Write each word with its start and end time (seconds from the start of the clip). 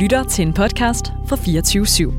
lytter 0.00 0.24
til 0.24 0.46
en 0.46 0.52
podcast 0.52 1.06
fra 1.26 1.36
24 1.36 1.84
/7. 1.84 2.12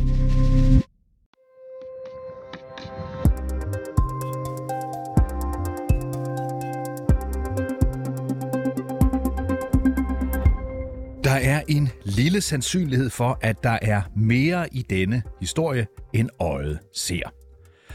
Der 11.24 11.32
er 11.32 11.62
en 11.68 11.90
lille 12.04 12.42
sandsynlighed 12.42 13.10
for, 13.10 13.38
at 13.42 13.64
der 13.64 13.78
er 13.82 14.02
mere 14.16 14.68
i 14.72 14.82
denne 14.90 15.24
historie, 15.40 15.88
end 16.14 16.30
øjet 16.40 16.80
ser. 16.96 17.41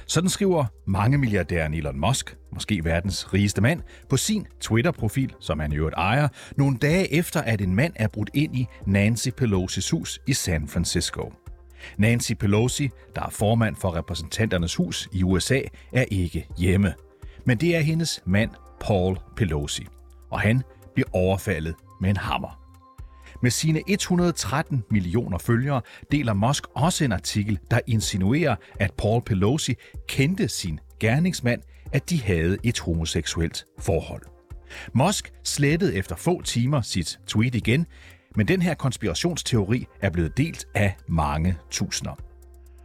Sådan 0.07 0.31
skriver 0.31 0.65
mange 0.85 1.19
milliardæren 1.19 1.75
Elon 1.75 2.01
Musk, 2.01 2.37
måske 2.53 2.85
verdens 2.85 3.35
rigeste 3.35 3.61
mand, 3.61 3.83
på 4.09 4.17
sin 4.17 4.47
Twitter-profil, 4.61 5.35
som 5.41 5.59
han 5.61 5.73
i 5.73 5.77
øvrigt 5.77 5.97
ejer, 5.97 6.29
nogle 6.57 6.79
dage 6.79 7.13
efter, 7.13 7.43
at 7.43 7.61
en 7.61 7.75
mand 7.75 7.93
er 7.97 8.09
brudt 8.09 8.31
ind 8.35 8.57
i 8.57 8.67
Nancy 8.87 9.29
Pelosi's 9.29 9.91
hus 9.91 10.21
i 10.27 10.33
San 10.33 10.69
Francisco. 10.69 11.33
Nancy 11.99 12.33
Pelosi, 12.33 12.91
der 13.15 13.23
er 13.23 13.31
formand 13.31 13.77
for 13.77 13.97
repræsentanternes 13.97 14.75
hus 14.75 15.09
i 15.13 15.23
USA, 15.23 15.61
er 15.93 16.05
ikke 16.11 16.49
hjemme. 16.59 16.95
Men 17.45 17.59
det 17.59 17.77
er 17.77 17.81
hendes 17.81 18.21
mand, 18.27 18.51
Paul 18.81 19.19
Pelosi. 19.37 19.87
Og 20.31 20.41
han 20.41 20.63
bliver 20.95 21.09
overfaldet 21.13 21.75
med 22.01 22.11
en 22.11 22.17
hammer. 22.17 22.66
Med 23.43 23.51
sine 23.51 23.83
113 23.87 24.85
millioner 24.91 25.39
følgere 25.39 25.81
deler 26.13 26.33
Musk 26.33 26.65
også 26.75 27.05
en 27.05 27.13
artikel, 27.13 27.59
der 27.71 27.81
insinuerer, 27.87 28.57
at 28.81 28.93
Paul 28.99 29.23
Pelosi 29.23 29.75
kendte 30.09 30.49
sin 30.49 30.81
gerningsmand, 31.01 31.63
at 31.93 32.11
de 32.11 32.23
havde 32.23 32.59
et 32.63 32.79
homoseksuelt 32.79 33.65
forhold. 33.79 34.23
Musk 34.95 35.33
slettede 35.45 35.95
efter 35.95 36.17
få 36.17 36.43
timer 36.43 36.83
sit 36.83 37.19
tweet 37.27 37.55
igen, 37.55 37.87
men 38.37 38.49
den 38.49 38.63
her 38.63 38.75
konspirationsteori 38.75 39.87
er 40.01 40.11
blevet 40.11 40.37
delt 40.37 40.67
af 40.75 40.97
mange 41.09 41.59
tusinder. 41.71 42.15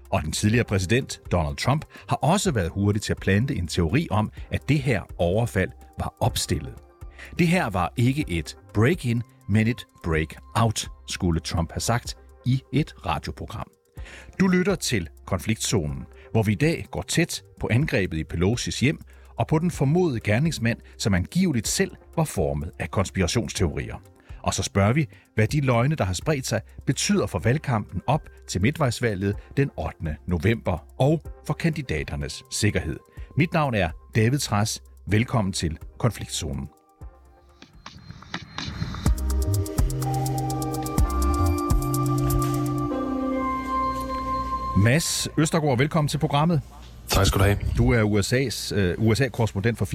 Og 0.10 0.22
den 0.22 0.32
tidligere 0.32 0.64
præsident, 0.64 1.22
Donald 1.32 1.56
Trump, 1.56 1.86
har 2.10 2.16
også 2.16 2.52
været 2.52 2.70
hurtig 2.70 3.02
til 3.02 3.14
at 3.14 3.20
plante 3.20 3.56
en 3.56 3.68
teori 3.68 4.08
om, 4.12 4.32
at 4.52 4.70
det 4.70 4.80
her 4.80 5.02
overfald 5.18 5.70
var 6.00 6.14
opstillet. 6.20 6.74
Det 7.40 7.48
her 7.48 7.70
var 7.70 7.94
ikke 7.98 8.26
et 8.28 8.58
break-in, 8.74 9.24
men 9.52 9.68
et 9.68 9.86
skulle 11.08 11.40
Trump 11.40 11.72
have 11.72 11.82
sagt 11.82 12.18
i 12.46 12.62
et 12.74 12.94
radioprogram. 13.06 13.72
Du 14.40 14.48
lytter 14.48 14.76
til 14.76 15.10
Konfliktzonen, 15.26 16.06
hvor 16.32 16.44
vi 16.44 16.52
i 16.52 16.56
dag 16.56 16.86
går 16.92 17.02
tæt 17.02 17.44
på 17.60 17.68
angrebet 17.72 18.18
i 18.18 18.24
Pelosi's 18.34 18.80
hjem 18.80 19.00
og 19.38 19.48
på 19.48 19.60
den 19.60 19.72
formodede 19.72 20.20
gerningsmand, 20.20 20.80
som 20.98 21.14
angiveligt 21.14 21.68
selv 21.68 21.92
var 22.16 22.24
formet 22.24 22.72
af 22.80 22.92
konspirationsteorier. 22.92 23.96
Og 24.44 24.54
så 24.54 24.64
spørger 24.64 24.94
vi, 24.94 25.08
hvad 25.36 25.48
de 25.48 25.62
løgne, 25.62 25.96
der 25.96 26.04
har 26.04 26.14
spredt 26.14 26.48
sig, 26.48 26.62
betyder 26.86 27.28
for 27.28 27.40
valgkampen 27.40 28.02
op 28.08 28.30
til 28.48 28.62
midtvejsvalget 28.62 29.36
den 29.58 29.72
8. 29.78 30.18
november 30.28 30.86
og 31.00 31.22
for 31.48 31.54
kandidaternes 31.54 32.44
sikkerhed. 32.52 33.00
Mit 33.38 33.54
navn 33.54 33.74
er 33.74 33.90
David 34.16 34.40
Træs. 34.40 34.82
Velkommen 35.08 35.54
til 35.54 35.78
Konfliktzonen. 36.00 36.81
Mads 44.82 45.28
Østergaard, 45.38 45.78
velkommen 45.78 46.08
til 46.08 46.18
programmet. 46.18 46.62
Tak 47.08 47.26
skal 47.26 47.40
du 47.40 47.44
have. 47.44 47.58
Du 47.78 47.92
er 47.92 48.04
USA's, 48.04 48.76
uh, 49.00 49.08
USA-korrespondent 49.08 49.78
for 49.78 49.86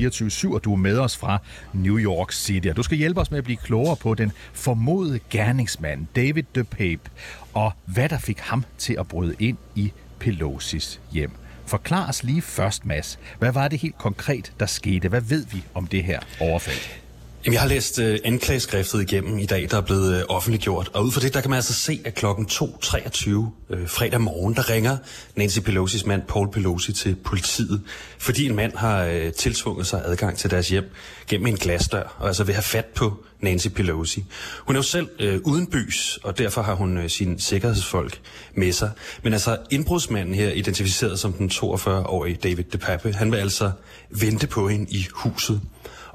24-7, 0.51 0.55
og 0.55 0.65
du 0.65 0.73
er 0.73 0.77
med 0.77 0.99
os 0.99 1.17
fra 1.17 1.39
New 1.73 1.99
York 1.99 2.33
City. 2.33 2.67
Og 2.69 2.77
du 2.77 2.83
skal 2.83 2.99
hjælpe 2.99 3.21
os 3.21 3.31
med 3.31 3.39
at 3.39 3.45
blive 3.45 3.57
klogere 3.57 3.97
på 3.97 4.15
den 4.15 4.33
formodede 4.53 5.21
gerningsmand, 5.31 6.07
David 6.17 6.43
DePape, 6.55 7.11
og 7.55 7.73
hvad 7.85 8.09
der 8.09 8.19
fik 8.19 8.39
ham 8.39 8.65
til 8.79 8.97
at 8.99 9.09
bryde 9.09 9.35
ind 9.39 9.57
i 9.75 9.93
Pelosi's 10.25 10.99
hjem. 11.13 11.31
Forklar 11.67 12.09
os 12.09 12.25
lige 12.25 12.43
først, 12.43 12.87
Mads. 12.87 13.19
Hvad 13.39 13.53
var 13.53 13.69
det 13.69 13.79
helt 13.79 13.99
konkret, 13.99 14.53
der 14.61 14.67
skete? 14.67 15.09
Hvad 15.09 15.21
ved 15.21 15.47
vi 15.47 15.65
om 15.75 15.87
det 15.87 16.05
her 16.05 16.21
overfald? 16.41 17.06
Jamen, 17.45 17.55
jeg 17.55 17.61
har 17.61 17.69
læst 17.69 17.99
øh, 17.99 18.19
anklageskriftet 18.25 19.03
igennem 19.03 19.39
i 19.39 19.47
dag, 19.47 19.69
der 19.71 19.77
er 19.77 19.81
blevet 19.81 20.17
øh, 20.17 20.23
offentliggjort. 20.29 20.91
Og 20.95 21.05
ud 21.05 21.13
fra 21.13 21.21
det, 21.21 21.35
der 21.35 21.41
kan 21.41 21.51
man 21.51 21.57
altså 21.57 21.75
se, 21.75 22.01
at 22.05 22.15
klokken 22.15 22.47
2.23 22.47 23.31
øh, 23.71 23.89
fredag 23.89 24.21
morgen, 24.21 24.55
der 24.55 24.71
ringer 24.71 24.97
Nancy 25.37 25.59
Pelosi's 25.59 26.07
mand, 26.07 26.23
Paul 26.29 26.51
Pelosi, 26.53 26.93
til 26.93 27.17
politiet. 27.25 27.83
Fordi 28.19 28.47
en 28.47 28.57
mand 28.57 28.77
har 28.77 29.05
øh, 29.05 29.33
tilsvunget 29.33 29.87
sig 29.87 30.03
adgang 30.05 30.39
til 30.39 30.51
deres 30.51 30.69
hjem 30.69 30.85
gennem 31.29 31.47
en 31.47 31.57
glasdør, 31.57 32.17
og 32.19 32.27
altså 32.27 32.45
vil 32.45 32.55
have 32.55 32.63
fat 32.63 32.85
på 32.85 33.25
Nancy 33.41 33.69
Pelosi. 33.69 34.25
Hun 34.59 34.77
er 34.77 34.79
jo 34.79 34.83
selv 34.83 35.09
øh, 35.21 35.41
uden 35.45 35.67
bys, 35.67 36.19
og 36.23 36.39
derfor 36.39 36.63
har 36.63 36.75
hun 36.75 36.99
øh, 36.99 37.11
sine 37.11 37.41
sikkerhedsfolk 37.41 38.21
med 38.55 38.73
sig. 38.73 38.91
Men 39.23 39.33
altså, 39.33 39.59
indbrudsmanden 39.71 40.35
her, 40.35 40.53
identificeret 40.53 41.19
som 41.19 41.33
den 41.33 41.51
42-årige 41.51 42.37
David 42.43 42.65
DePape, 42.65 43.13
han 43.13 43.33
vil 43.33 43.39
altså 43.39 43.71
vente 44.11 44.47
på 44.47 44.69
hende 44.69 44.87
i 44.91 45.07
huset. 45.15 45.61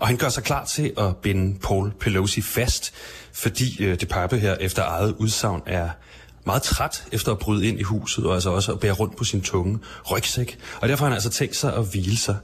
Og 0.02 0.08
han 0.08 0.18
gør 0.18 0.30
sig 0.30 0.44
klar 0.44 0.66
til 0.66 0.94
at 0.98 1.18
binde 1.18 1.60
Paul 1.60 1.92
Pelosi 2.00 2.42
fast, 2.42 2.94
fordi 3.34 3.86
øh, 3.86 3.98
pappe 4.10 4.38
her 4.40 4.56
efter 4.60 4.84
eget 4.84 5.16
udsagn 5.18 5.62
er 5.66 5.90
meget 6.46 6.62
træt 6.62 7.06
efter 7.12 7.32
at 7.32 7.40
bryde 7.40 7.68
ind 7.68 7.80
i 7.80 7.84
huset, 7.84 8.26
og 8.26 8.34
altså 8.34 8.50
også 8.50 8.72
at 8.72 8.80
bære 8.80 8.92
rundt 8.92 9.16
på 9.16 9.24
sin 9.24 9.42
tunge 9.42 9.80
rygsæk. 10.12 10.58
Og 10.82 10.90
derfor 10.90 11.06
har 11.06 11.10
han 11.10 11.14
altså 11.14 11.30
tænkt 11.30 11.56
sig 11.56 11.76
at 11.76 11.86
hvile 11.92 12.18
sig. 12.18 12.38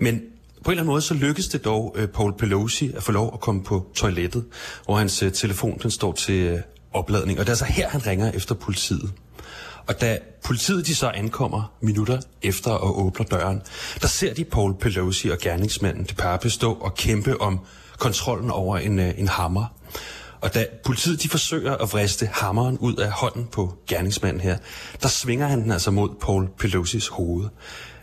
Men 0.00 0.20
på 0.64 0.70
en 0.70 0.72
eller 0.72 0.82
anden 0.82 0.92
måde, 0.92 1.02
så 1.02 1.14
lykkedes 1.14 1.48
det 1.48 1.64
dog 1.64 1.94
øh, 1.98 2.08
Paul 2.08 2.36
Pelosi 2.38 2.92
at 2.96 3.02
få 3.02 3.12
lov 3.12 3.30
at 3.34 3.40
komme 3.40 3.64
på 3.64 3.86
toilettet, 3.94 4.44
hvor 4.84 4.96
hans 4.96 5.22
øh, 5.22 5.32
telefon 5.32 5.78
den 5.82 5.90
står 5.90 6.12
til 6.12 6.34
øh, 6.34 6.60
opladning. 6.92 7.38
Og 7.38 7.46
det 7.46 7.48
er 7.48 7.52
altså 7.52 7.64
her, 7.64 7.88
han 7.88 8.06
ringer 8.06 8.32
efter 8.32 8.54
politiet. 8.54 9.12
Og 9.86 10.00
da 10.00 10.18
politiet 10.44 10.86
de 10.86 10.94
så 10.94 11.08
ankommer 11.08 11.72
minutter 11.80 12.20
efter 12.42 12.70
og 12.70 13.00
åbner 13.06 13.26
døren, 13.26 13.62
der 14.00 14.08
ser 14.08 14.34
de 14.34 14.44
Paul 14.44 14.74
Pelosi 14.74 15.28
og 15.28 15.38
gerningsmanden 15.38 16.04
DePape 16.04 16.50
stå 16.50 16.72
og 16.72 16.94
kæmpe 16.94 17.40
om 17.40 17.60
kontrollen 17.98 18.50
over 18.50 18.78
en, 18.78 18.98
øh, 18.98 19.18
en 19.18 19.28
hammer. 19.28 19.66
Og 20.40 20.54
da 20.54 20.66
politiet 20.84 21.22
de 21.22 21.28
forsøger 21.28 21.76
at 21.76 21.92
vriste 21.92 22.26
hammeren 22.32 22.78
ud 22.78 22.94
af 22.94 23.10
hånden 23.10 23.46
på 23.46 23.74
gerningsmanden 23.86 24.40
her, 24.40 24.58
der 25.02 25.08
svinger 25.08 25.46
han 25.46 25.62
den 25.62 25.72
altså 25.72 25.90
mod 25.90 26.08
Paul 26.20 26.48
Pelosis 26.58 27.08
hoved. 27.08 27.48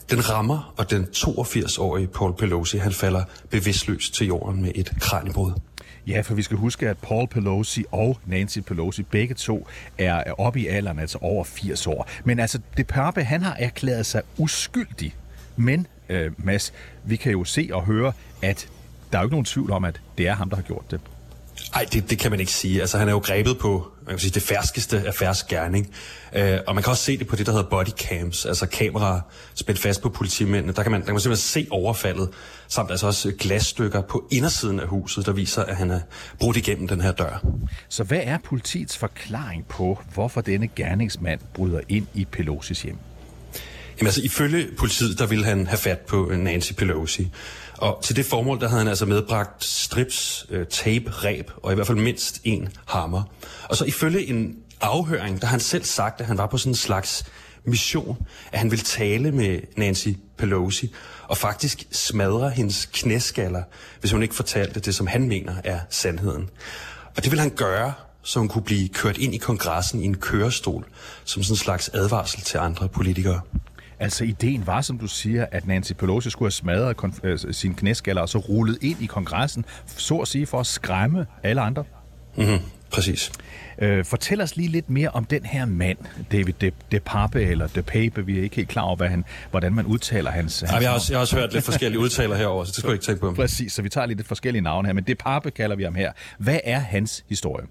Den 0.10 0.30
rammer, 0.30 0.74
og 0.78 0.92
den 0.92 1.08
82-årige 1.16 2.08
Paul 2.08 2.36
Pelosi, 2.36 2.78
han 2.78 2.94
falder 2.94 3.24
bevidstløs 3.50 4.10
til 4.10 4.28
jorden 4.28 4.62
med 4.62 4.72
et 4.76 4.92
kranibrud. 5.02 5.52
Ja, 6.08 6.22
for 6.22 6.36
vi 6.36 6.41
skal 6.41 6.58
huske, 6.58 6.90
at 6.90 6.97
Paul 6.97 7.28
Pelosi 7.28 7.86
og 7.91 8.19
Nancy 8.25 8.59
Pelosi 8.59 9.03
begge 9.03 9.36
to 9.36 9.68
er 9.97 10.34
oppe 10.38 10.59
i 10.59 10.68
alderen, 10.68 11.00
altså 11.00 11.18
over 11.22 11.44
80 11.44 11.88
år. 11.88 12.09
Men 12.24 12.40
altså, 12.40 12.58
det 12.58 12.78
DePape, 12.78 13.24
han 13.24 13.41
har 13.41 13.56
erklæret 13.59 14.06
sig 14.06 14.22
uskyldig. 14.38 15.16
Men, 15.56 15.88
øh, 16.09 16.31
Mads, 16.38 16.74
vi 17.03 17.16
kan 17.16 17.31
jo 17.31 17.44
se 17.44 17.69
og 17.74 17.86
høre, 17.86 18.14
at 18.41 18.69
der 19.12 19.18
er 19.18 19.22
jo 19.22 19.25
ikke 19.25 19.34
nogen 19.34 19.46
tvivl 19.46 19.72
om, 19.72 19.86
at 19.86 20.02
det 20.18 20.28
er 20.28 20.34
ham, 20.34 20.50
der 20.50 20.56
har 20.56 20.64
gjort 20.64 20.91
det. 20.91 21.00
Nej, 21.75 21.86
det, 21.94 22.09
det 22.09 22.19
kan 22.19 22.31
man 22.31 22.40
ikke 22.40 22.52
sige. 22.52 22.81
Altså, 22.81 22.97
han 22.97 23.08
er 23.08 23.12
jo 23.12 23.19
grebet 23.19 23.58
på 23.58 23.94
man 24.06 24.16
kan 24.16 24.19
sige, 24.19 24.31
det 24.31 24.41
ferskeste 24.41 25.03
af 25.08 25.14
fersk 25.14 25.47
gerning. 25.47 25.94
Øh, 26.36 26.59
og 26.68 26.75
man 26.75 26.84
kan 26.84 26.91
også 26.91 27.03
se 27.03 27.18
det 27.18 27.28
på 27.28 27.36
det, 27.36 27.46
der 27.46 27.52
hedder 27.52 27.69
bodycams, 27.69 28.46
altså 28.46 28.66
kameraer 28.66 29.22
spændt 29.56 29.80
fast 29.80 30.02
på 30.02 30.09
politimændene. 30.09 30.74
Der 30.74 30.84
kan 30.84 30.91
man, 30.91 31.02
der 31.02 31.06
kan 31.06 31.14
man 31.14 31.22
simpelthen 31.22 31.64
se 31.64 31.68
overfaldet, 31.72 32.30
samt 32.68 32.91
altså 32.91 33.08
også 33.08 33.31
glasstykker 33.40 34.02
på 34.02 34.28
indersiden 34.31 34.80
af 34.80 34.88
huset, 34.88 35.25
der 35.25 35.31
viser, 35.31 35.64
at 35.64 35.75
han 35.75 35.91
er 35.91 36.00
brudt 36.40 36.58
igennem 36.58 36.88
den 36.88 37.02
her 37.02 37.12
dør. 37.12 37.46
Så 37.90 38.03
hvad 38.03 38.22
er 38.24 38.38
politiets 38.38 38.97
forklaring 38.97 39.66
på, 39.68 40.00
hvorfor 40.14 40.41
denne 40.41 40.68
gerningsmand 40.68 41.40
bryder 41.53 41.80
ind 41.90 42.08
i 42.14 42.25
Pelosis 42.25 42.81
hjem? 42.81 42.97
Jamen 44.00 44.08
altså, 44.08 44.22
ifølge 44.24 44.68
politiet, 44.78 45.20
der 45.20 45.25
ville 45.25 45.46
han 45.46 45.68
have 45.68 45.78
fat 45.78 46.00
på 46.00 46.31
Nancy 46.38 46.74
Pelosi. 46.74 47.31
Og 47.84 48.00
til 48.04 48.16
det 48.16 48.26
formål, 48.26 48.60
der 48.60 48.68
havde 48.68 48.80
han 48.80 48.88
altså 48.88 49.06
medbragt 49.06 49.64
strips, 49.64 50.46
øh, 50.50 50.66
tape, 50.68 51.10
ræb 51.10 51.52
og 51.64 51.72
i 51.72 51.76
hvert 51.76 51.88
fald 51.88 51.98
mindst 51.98 52.42
en 52.44 52.70
hammer. 52.86 53.24
Og 53.70 53.76
så 53.76 53.85
ifølge 53.85 54.28
en 54.28 54.56
afhøring, 54.82 55.41
der 55.41 55.47
har 55.47 55.52
han 55.52 55.59
selv 55.59 55.84
sagt, 55.84 56.22
at 56.22 56.28
han 56.28 56.38
var 56.38 56.47
på 56.47 56.58
sådan 56.58 56.72
en 56.72 56.76
slags 56.76 57.26
mission, 57.66 58.18
at 58.52 58.59
han 58.59 58.72
ville 58.72 58.84
tale 58.84 59.32
med 59.32 59.59
Nancy 59.78 60.08
Pelosi 60.38 60.94
og 61.28 61.38
faktisk 61.38 61.88
smadre 61.91 62.50
hendes 62.50 62.90
knæskaller, 62.94 63.64
hvis 64.00 64.12
hun 64.12 64.24
ikke 64.24 64.36
fortalte 64.36 64.79
det, 64.79 64.96
som 64.96 65.08
han 65.08 65.28
mener 65.28 65.56
er 65.64 65.79
sandheden. 65.90 66.50
Og 67.18 67.24
det 67.24 67.32
vil 67.32 67.40
han 67.40 67.50
gøre, 67.50 67.94
så 68.22 68.40
hun 68.40 68.47
kunne 68.47 68.64
blive 68.64 68.90
kørt 68.90 69.18
ind 69.18 69.36
i 69.36 69.38
kongressen 69.38 70.02
i 70.02 70.06
en 70.06 70.18
kørestol, 70.18 70.86
som 71.24 71.44
sådan 71.44 71.53
en 71.53 71.58
slags 71.58 71.90
advarsel 71.94 72.41
til 72.41 72.58
andre 72.58 72.90
politikere. 72.90 73.41
Altså 74.03 74.23
ideen 74.23 74.67
var, 74.67 74.82
som 74.82 74.97
du 74.97 75.08
siger, 75.08 75.46
at 75.52 75.67
Nancy 75.67 75.94
Pelosi 75.94 76.29
skulle 76.29 76.47
have 76.47 76.52
smadret 76.52 76.96
konf- 77.03 77.20
øh, 77.23 77.53
sine 77.53 77.73
knæskaller 77.73 78.22
og 78.22 78.29
så 78.29 78.38
rullet 78.38 78.78
ind 78.82 79.02
i 79.02 79.05
kongressen, 79.05 79.66
så 79.85 80.17
at 80.17 80.28
sige 80.28 80.46
for 80.46 80.59
at 80.59 80.66
skræmme 80.66 81.26
alle 81.44 81.61
andre. 81.61 81.84
Mm-hmm. 82.35 82.59
Præcis. 82.91 83.32
Øh, 83.79 84.05
fortæl 84.05 84.41
os 84.41 84.55
lige 84.55 84.67
lidt 84.70 84.90
mere 84.90 85.09
om 85.09 85.26
den 85.26 85.46
her 85.46 85.66
mand, 85.66 85.97
David 86.32 86.53
De, 86.61 86.72
De 86.91 87.00
Pape, 87.00 87.41
eller 87.41 87.67
De 87.67 87.82
Pape. 87.82 88.26
Vi 88.26 88.40
er 88.40 88.44
ikke 88.44 88.55
helt 88.55 88.67
klar 88.70 88.82
over, 88.82 88.96
hvad 88.96 89.08
han, 89.08 89.26
hvordan 89.52 89.73
man 89.73 89.85
udtaler 89.85 90.32
hans... 90.32 90.59
hans 90.59 90.72
Ej, 90.72 90.78
jeg, 90.78 90.90
har 90.90 90.96
også, 90.96 91.14
jeg 91.14 91.17
har 91.17 91.22
også 91.22 91.35
hørt 91.35 91.53
lidt 91.53 91.66
forskellige 91.66 92.00
udtaler 92.00 92.35
herover, 92.35 92.64
så 92.64 92.70
det 92.70 92.76
skal 92.76 92.88
jeg 92.88 92.94
ikke 92.94 93.05
tænke 93.05 93.22
på. 93.22 93.32
Præcis, 93.34 93.73
så 93.73 93.82
vi 93.82 93.90
tager 93.90 94.08
lidt 94.08 94.28
forskellige 94.28 94.61
navne 94.61 94.88
her, 94.88 94.94
men 94.94 95.03
De 95.03 95.16
Pape 95.16 95.52
kalder 95.52 95.76
vi 95.76 95.84
ham 95.84 95.96
her. 95.96 96.11
Hvad 96.38 96.59
er 96.64 96.79
hans 96.79 97.23
historie? 97.29 97.66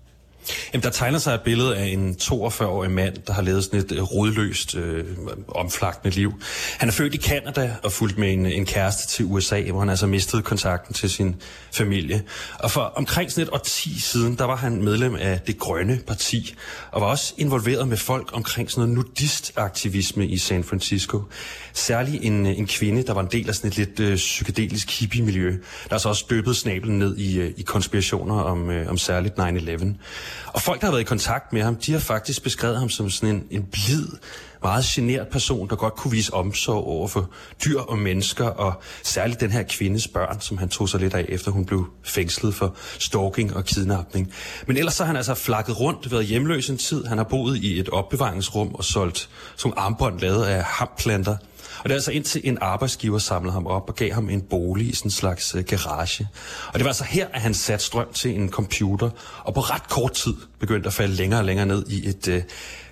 Jamen, 0.72 0.82
der 0.82 0.90
tegner 0.90 1.18
sig 1.18 1.34
et 1.34 1.40
billede 1.40 1.76
af 1.76 1.86
en 1.86 2.16
42-årig 2.22 2.90
mand, 2.90 3.16
der 3.26 3.32
har 3.32 3.42
levet 3.42 3.64
sådan 3.64 3.80
et 3.80 3.92
øh, 3.92 4.02
rodløst, 4.02 4.74
øh, 4.74 5.04
omflagtende 5.48 6.16
liv. 6.16 6.32
Han 6.78 6.88
er 6.88 6.92
født 6.92 7.14
i 7.14 7.16
Kanada 7.16 7.76
og 7.82 7.92
fulgt 7.92 8.18
med 8.18 8.32
en, 8.32 8.46
en 8.46 8.66
kæreste 8.66 9.08
til 9.08 9.24
USA, 9.24 9.62
hvor 9.62 9.80
han 9.80 9.88
altså 9.88 10.06
mistede 10.06 10.42
kontakten 10.42 10.94
til 10.94 11.10
sin 11.10 11.36
familie. 11.72 12.22
Og 12.58 12.70
for 12.70 12.80
omkring 12.80 13.30
sådan 13.30 13.42
et 13.42 13.50
årti 13.52 14.00
siden, 14.00 14.38
der 14.38 14.44
var 14.44 14.56
han 14.56 14.84
medlem 14.84 15.14
af 15.14 15.40
det 15.46 15.58
grønne 15.58 16.00
parti, 16.06 16.54
og 16.90 17.00
var 17.00 17.06
også 17.06 17.34
involveret 17.36 17.88
med 17.88 17.96
folk 17.96 18.30
omkring 18.32 18.70
sådan 18.70 18.88
noget 18.88 18.94
nudistaktivisme 18.94 20.26
i 20.26 20.38
San 20.38 20.64
Francisco. 20.64 21.22
Særligt 21.72 22.24
en, 22.24 22.46
en 22.46 22.66
kvinde, 22.66 23.02
der 23.02 23.12
var 23.12 23.20
en 23.20 23.28
del 23.32 23.48
af 23.48 23.54
sådan 23.54 23.68
et 23.68 23.76
lidt 23.76 24.00
øh, 24.00 24.16
psykedelisk 24.16 25.00
hippie-miljø, 25.00 25.56
der 25.90 25.98
så 25.98 26.08
også 26.08 26.26
døbede 26.30 26.54
snablen 26.54 26.98
ned 26.98 27.16
i, 27.16 27.38
øh, 27.38 27.52
i 27.56 27.62
konspirationer 27.62 28.40
om, 28.40 28.70
øh, 28.70 28.90
om 28.90 28.98
særligt 28.98 29.38
9-11. 29.38 29.86
Og 30.46 30.62
folk, 30.62 30.80
der 30.80 30.86
har 30.86 30.92
været 30.92 31.00
i 31.00 31.04
kontakt 31.04 31.52
med 31.52 31.62
ham, 31.62 31.76
de 31.76 31.92
har 31.92 32.00
faktisk 32.00 32.42
beskrevet 32.42 32.78
ham 32.78 32.88
som 32.88 33.10
sådan 33.10 33.34
en, 33.34 33.46
en 33.50 33.64
blid, 33.64 34.08
meget 34.62 34.84
genert 34.84 35.28
person, 35.28 35.68
der 35.68 35.76
godt 35.76 35.94
kunne 35.94 36.10
vise 36.12 36.34
omsorg 36.34 36.84
over 36.84 37.08
for 37.08 37.30
dyr 37.64 37.80
og 37.80 37.98
mennesker, 37.98 38.44
og 38.44 38.82
særligt 39.02 39.40
den 39.40 39.50
her 39.50 39.62
kvindes 39.62 40.08
børn, 40.08 40.40
som 40.40 40.58
han 40.58 40.68
tog 40.68 40.88
sig 40.88 41.00
lidt 41.00 41.14
af, 41.14 41.24
efter 41.28 41.50
hun 41.50 41.64
blev 41.64 41.86
fængslet 42.02 42.54
for 42.54 42.74
stalking 42.98 43.56
og 43.56 43.64
kidnapning. 43.64 44.32
Men 44.66 44.76
ellers 44.76 44.94
så 44.94 45.02
har 45.02 45.06
han 45.06 45.16
altså 45.16 45.34
flakket 45.34 45.80
rundt, 45.80 46.10
været 46.10 46.26
hjemløs 46.26 46.70
en 46.70 46.78
tid. 46.78 47.04
Han 47.04 47.18
har 47.18 47.24
boet 47.24 47.56
i 47.56 47.80
et 47.80 47.88
opbevaringsrum 47.88 48.74
og 48.74 48.84
solgt 48.84 49.28
som 49.56 49.72
armbånd 49.76 50.20
lavet 50.20 50.44
af 50.44 50.62
hamplanter. 50.62 51.36
Og 51.78 51.84
det 51.84 51.90
er 51.90 51.96
altså 51.96 52.12
indtil 52.12 52.40
en 52.44 52.58
arbejdsgiver 52.60 53.18
samlede 53.18 53.52
ham 53.52 53.66
op 53.66 53.88
og 53.88 53.94
gav 53.94 54.12
ham 54.12 54.28
en 54.28 54.40
bolig 54.40 54.88
i 54.88 54.94
sådan 54.94 55.06
en 55.06 55.10
slags 55.10 55.54
øh, 55.54 55.64
garage. 55.64 56.28
Og 56.66 56.74
det 56.74 56.84
var 56.84 56.88
altså 56.88 57.04
her, 57.04 57.26
at 57.32 57.40
han 57.40 57.54
satte 57.54 57.84
strøm 57.84 58.12
til 58.12 58.34
en 58.34 58.50
computer, 58.50 59.10
og 59.44 59.54
på 59.54 59.60
ret 59.60 59.88
kort 59.88 60.12
tid 60.12 60.34
begyndte 60.58 60.86
at 60.86 60.92
falde 60.92 61.14
længere 61.14 61.40
og 61.40 61.44
længere 61.44 61.66
ned 61.66 61.86
i 61.88 62.08
et 62.08 62.28
øh, 62.28 62.42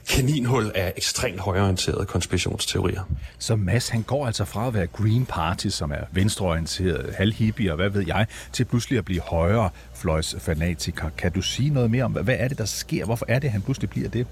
kaninhul 0.09 0.73
af 0.75 0.93
ekstremt 0.97 1.41
højorienterede 1.41 2.07
konspirationsteorier. 2.07 3.03
Så 3.39 3.57
Mads, 3.57 3.89
han 3.89 4.03
går 4.03 4.27
altså 4.27 4.45
fra 4.45 4.67
at 4.67 4.75
være 4.75 4.87
Green 4.87 5.27
Party, 5.27 5.69
som 5.69 5.91
er 5.91 6.05
venstreorienteret, 6.13 7.15
halvhippie 7.15 7.71
og 7.73 7.77
hvad 7.77 7.91
ved 7.91 8.07
jeg, 8.07 8.27
til 8.53 8.65
pludselig 8.65 8.99
at 8.99 9.05
blive 9.05 9.21
højre 9.21 9.71
fløjsfanatiker. 9.95 11.11
Kan 11.19 11.33
du 11.33 11.43
sige 11.43 11.71
noget 11.71 11.91
mere 11.91 12.05
om, 12.05 12.13
hvad 12.13 12.37
er 12.39 12.49
det, 12.49 12.59
der 12.59 12.65
sker? 12.65 13.05
Hvorfor 13.05 13.27
er 13.29 13.39
det, 13.39 13.51
han 13.51 13.63
pludselig 13.63 13.91
bliver 13.91 14.09
det? 14.09 14.27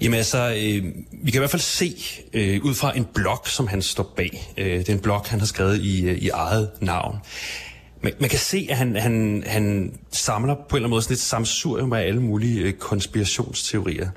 Jamen 0.00 0.16
altså, 0.16 0.38
øh, 0.38 0.84
vi 1.12 1.30
kan 1.30 1.38
i 1.38 1.38
hvert 1.38 1.50
fald 1.50 1.62
se 1.62 1.96
øh, 2.32 2.64
ud 2.64 2.74
fra 2.74 2.96
en 2.96 3.04
blog, 3.14 3.40
som 3.44 3.66
han 3.66 3.82
står 3.82 4.12
bag. 4.16 4.52
Øh, 4.58 4.78
det 4.78 4.88
er 4.88 4.92
en 4.92 5.00
blog, 5.00 5.24
han 5.26 5.38
har 5.38 5.46
skrevet 5.46 5.80
i, 5.80 6.08
øh, 6.08 6.18
i 6.18 6.28
eget 6.28 6.70
navn. 6.80 7.18
Man, 8.02 8.12
man 8.20 8.30
kan 8.30 8.38
se, 8.38 8.66
at 8.70 8.76
han, 8.76 8.96
han, 8.96 9.44
han 9.46 9.92
samler 10.12 10.54
på 10.54 10.60
en 10.60 10.64
eller 10.64 10.76
anden 10.76 10.90
måde 10.90 11.02
sådan 11.02 11.14
et 11.14 11.20
samsurium 11.20 11.92
af 11.92 12.00
alle 12.00 12.22
mulige 12.22 12.60
øh, 12.60 12.72
konspirationsteorier. 12.72 14.10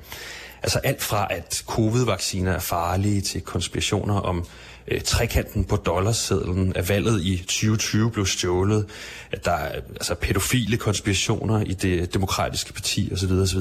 Altså 0.62 0.78
alt 0.78 1.02
fra, 1.02 1.26
at 1.30 1.64
covid-vacciner 1.66 2.52
er 2.52 2.58
farlige, 2.58 3.20
til 3.20 3.40
konspirationer 3.40 4.14
om 4.14 4.44
øh, 4.88 5.00
trekanten 5.00 5.64
på 5.64 5.76
dollarsedlen, 5.76 6.72
at 6.76 6.88
valget 6.88 7.22
i 7.24 7.36
2020 7.36 8.10
blev 8.10 8.26
stjålet, 8.26 8.86
at 9.32 9.44
der 9.44 9.52
er 9.52 9.80
altså, 9.90 10.14
pædofile 10.14 10.76
konspirationer 10.76 11.60
i 11.60 11.72
det 11.72 12.14
demokratiske 12.14 12.72
parti 12.72 13.10
osv. 13.12 13.32
osv. 13.32 13.58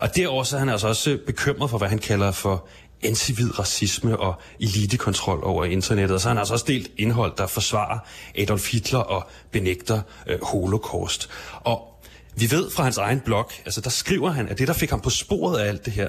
Og 0.00 0.16
derover 0.16 0.44
så 0.44 0.56
er 0.56 0.60
han 0.60 0.68
altså 0.68 0.88
også 0.88 1.10
øh, 1.10 1.18
bekymret 1.18 1.70
for, 1.70 1.78
hvad 1.78 1.88
han 1.88 1.98
kalder 1.98 2.30
for 2.30 2.66
antivid 3.04 3.58
racisme 3.58 4.20
og 4.20 4.34
elitekontrol 4.60 5.40
over 5.44 5.64
internettet. 5.64 6.14
Og 6.14 6.20
så 6.20 6.28
har 6.28 6.34
han 6.34 6.38
altså 6.38 6.54
også 6.54 6.64
delt 6.68 6.90
indhold, 6.98 7.32
der 7.36 7.46
forsvarer 7.46 7.98
Adolf 8.38 8.72
Hitler 8.72 8.98
og 8.98 9.28
benægter 9.50 10.02
øh, 10.26 10.38
holocaust. 10.42 11.28
Og 11.60 11.88
vi 12.34 12.50
ved 12.50 12.70
fra 12.70 12.82
hans 12.82 12.98
egen 12.98 13.20
blog, 13.20 13.50
altså 13.64 13.80
der 13.80 13.90
skriver 13.90 14.30
han, 14.30 14.48
at 14.48 14.58
det, 14.58 14.68
der 14.68 14.74
fik 14.74 14.90
ham 14.90 15.00
på 15.00 15.10
sporet 15.10 15.60
af 15.60 15.68
alt 15.68 15.84
det 15.84 15.92
her, 15.92 16.08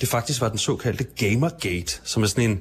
det 0.00 0.08
faktisk 0.08 0.40
var 0.40 0.48
den 0.48 0.58
såkaldte 0.58 1.04
Gamergate, 1.04 2.00
som 2.04 2.22
er 2.22 2.26
sådan 2.26 2.50
en 2.50 2.60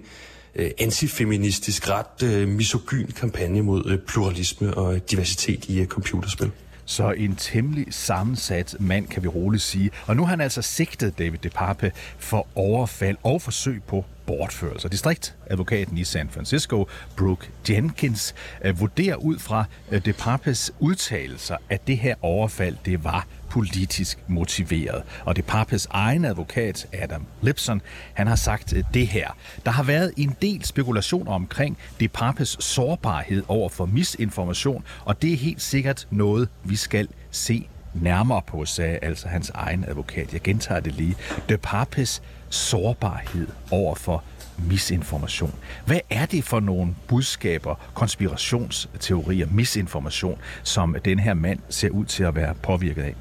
øh, 0.55 0.71
antifeministisk, 0.79 1.89
ret 1.89 2.23
øh, 2.23 2.47
misogyn 2.47 3.07
kampagne 3.07 3.61
mod 3.61 3.85
øh, 3.85 3.99
pluralisme 4.07 4.73
og 4.73 4.95
øh, 4.95 5.01
diversitet 5.11 5.65
i 5.65 5.79
øh, 5.79 5.87
computerspil. 5.87 6.51
Så 6.89 7.11
en 7.11 7.35
temmelig 7.35 7.85
sammensat 7.89 8.75
mand, 8.79 9.07
kan 9.07 9.23
vi 9.23 9.27
roligt 9.27 9.63
sige. 9.63 9.91
Og 10.05 10.15
nu 10.15 10.21
har 10.21 10.29
han 10.29 10.41
altså 10.41 10.61
sigtet 10.61 11.19
David 11.19 11.39
DePape 11.39 11.91
for 12.17 12.47
overfald 12.55 13.17
og 13.23 13.41
forsøg 13.41 13.83
på 13.87 14.05
bortførelse. 14.27 14.89
Distriktadvokaten 14.89 15.97
i 15.97 16.03
San 16.03 16.29
Francisco, 16.29 16.87
Brooke 17.17 17.49
Jenkins, 17.69 18.35
øh, 18.65 18.79
vurderer 18.79 19.15
ud 19.15 19.39
fra 19.39 19.65
øh, 19.91 20.05
DePapes 20.05 20.71
udtalelser, 20.79 21.57
at 21.69 21.87
det 21.87 21.97
her 21.97 22.15
overfald, 22.21 22.75
det 22.85 23.03
var 23.03 23.27
politisk 23.49 24.19
motiveret. 24.27 25.03
Og 25.25 25.35
det 25.35 25.45
Papes 25.45 25.87
egen 25.91 26.25
advokat, 26.25 26.87
Adam 26.93 27.25
Lipson, 27.41 27.81
han 28.13 28.27
har 28.27 28.35
sagt 28.35 28.73
øh, 28.73 28.83
det 28.93 29.07
her. 29.07 29.37
Der 29.65 29.71
har 29.71 29.83
været 29.83 30.13
en 30.17 30.35
del 30.41 30.65
spekulationer 30.65 31.31
omkring 31.31 31.77
det 31.99 32.11
Papes 32.11 32.57
sårbarhed 32.59 33.43
over 33.47 33.69
for 33.69 33.85
misinformation, 33.85 34.83
og 35.05 35.21
det 35.21 35.33
er 35.33 35.37
helt 35.37 35.61
sikkert 35.61 36.07
noget, 36.11 36.49
vi 36.63 36.75
skal 36.75 37.07
se 37.31 37.67
nærmere 37.93 38.41
på, 38.47 38.65
sagde 38.65 38.99
altså 39.01 39.27
hans 39.27 39.49
egen 39.49 39.85
advokat. 39.87 40.33
Jeg 40.33 40.41
gentager 40.41 40.79
det 40.79 40.93
lige. 40.93 41.15
De 41.49 41.57
Papes 41.57 42.21
sårbarhed 42.49 43.47
over 43.71 43.95
for 43.95 44.23
misinformation. 44.57 45.53
Hvad 45.85 45.99
er 46.09 46.25
det 46.25 46.43
for 46.43 46.59
nogle 46.59 46.95
budskaber, 47.07 47.75
konspirationsteorier, 47.93 49.47
misinformation, 49.51 50.39
som 50.63 50.95
den 51.05 51.19
her 51.19 51.33
mand 51.33 51.59
ser 51.69 51.89
ud 51.89 52.05
til 52.05 52.23
at 52.23 52.35
være 52.35 52.55
påvirket 52.55 53.01
af? 53.01 53.15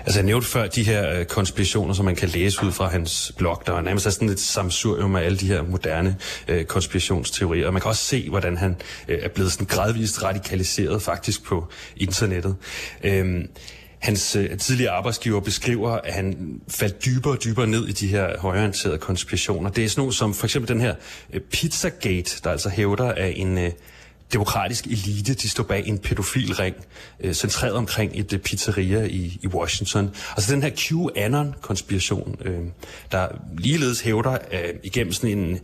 Altså 0.00 0.18
jeg 0.20 0.26
nævnte 0.26 0.48
før 0.48 0.66
de 0.66 0.82
her 0.82 1.18
øh, 1.18 1.24
konspirationer, 1.24 1.94
som 1.94 2.04
man 2.04 2.16
kan 2.16 2.28
læse 2.28 2.64
ud 2.64 2.72
fra 2.72 2.88
hans 2.88 3.32
blog, 3.38 3.62
der 3.66 3.72
er 3.72 3.80
nærmest 3.80 4.12
sådan 4.12 4.28
et 4.28 4.40
samsurium 4.40 5.16
af 5.16 5.22
alle 5.22 5.38
de 5.38 5.46
her 5.46 5.62
moderne 5.62 6.16
øh, 6.48 6.64
konspirationsteorier. 6.64 7.66
Og 7.66 7.72
man 7.72 7.82
kan 7.82 7.88
også 7.88 8.04
se, 8.04 8.28
hvordan 8.30 8.56
han 8.56 8.76
øh, 9.08 9.18
er 9.22 9.28
blevet 9.28 9.52
sådan 9.52 9.66
gradvist 9.66 10.22
radikaliseret 10.22 11.02
faktisk 11.02 11.44
på 11.44 11.68
internettet. 11.96 12.56
Øhm, 13.04 13.48
hans 13.98 14.36
øh, 14.36 14.58
tidligere 14.58 14.92
arbejdsgiver 14.92 15.40
beskriver, 15.40 15.90
at 15.90 16.14
han 16.14 16.60
faldt 16.68 17.04
dybere 17.04 17.34
og 17.34 17.44
dybere 17.44 17.66
ned 17.66 17.88
i 17.88 17.92
de 17.92 18.08
her 18.08 18.38
højorienterede 18.38 18.98
konspirationer. 18.98 19.70
Det 19.70 19.84
er 19.84 19.88
sådan 19.88 20.02
noget 20.02 20.14
som 20.14 20.34
for 20.34 20.46
eksempel 20.46 20.68
den 20.68 20.80
her 20.80 20.94
øh, 21.32 21.40
Pizzagate, 21.40 22.40
der 22.44 22.50
altså 22.50 22.68
hævder, 22.68 23.04
at 23.04 23.32
en 23.36 23.58
øh, 23.58 23.70
demokratisk 24.32 24.86
elite, 24.86 25.34
de 25.34 25.48
står 25.48 25.64
bag 25.64 25.86
en 25.86 25.98
pædofil 25.98 26.54
ring, 26.54 26.76
øh, 27.20 27.34
centreret 27.34 27.74
omkring 27.74 28.12
et 28.14 28.32
øh, 28.32 28.38
pizzeria 28.38 29.04
i, 29.04 29.38
i 29.42 29.46
Washington. 29.46 30.10
Altså 30.36 30.54
den 30.54 30.62
her 30.62 30.70
QAnon-konspiration, 30.70 32.36
øh, 32.44 32.60
der 33.12 33.28
ligeledes 33.58 34.00
hævder 34.00 34.38
øh, 34.52 34.74
igennem 34.82 35.12
sådan 35.12 35.38
en 35.38 35.58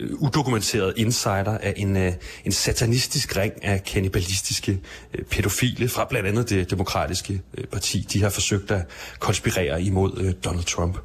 øh, 0.00 0.10
udokumenteret 0.12 0.92
insider 0.96 1.58
af 1.58 1.74
en, 1.76 1.96
øh, 1.96 2.12
en 2.44 2.52
satanistisk 2.52 3.36
ring 3.36 3.64
af 3.64 3.84
kanibalistiske 3.84 4.80
øh, 5.14 5.24
pædofile 5.24 5.88
fra 5.88 6.06
blandt 6.10 6.28
andet 6.28 6.50
det 6.50 6.70
demokratiske 6.70 7.42
øh, 7.58 7.64
parti. 7.64 8.06
De 8.12 8.22
har 8.22 8.30
forsøgt 8.30 8.70
at 8.70 8.86
konspirere 9.18 9.82
imod 9.82 10.20
øh, 10.20 10.34
Donald 10.44 10.64
Trump. 10.64 10.98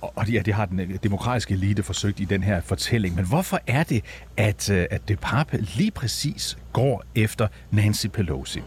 Og 0.00 0.28
ja, 0.28 0.42
det 0.44 0.54
har 0.54 0.64
den 0.64 0.80
øh, 0.80 0.90
demokratiske 1.02 1.54
elite 1.54 1.82
forsøgt 1.82 2.20
i 2.20 2.24
den 2.24 2.42
her 2.42 2.60
fortælling. 2.60 3.14
Men 3.14 3.26
hvorfor 3.26 3.60
er 3.66 3.82
det, 3.82 4.04
at, 4.36 4.70
øh, 4.70 4.86
at 4.90 5.08
det 5.08 5.20
pape 5.20 5.58
lige 5.76 5.90
præcis 5.90 6.58
går 6.72 7.04
efter 7.14 7.48
Nancy 7.70 8.06
Pelosi? 8.06 8.60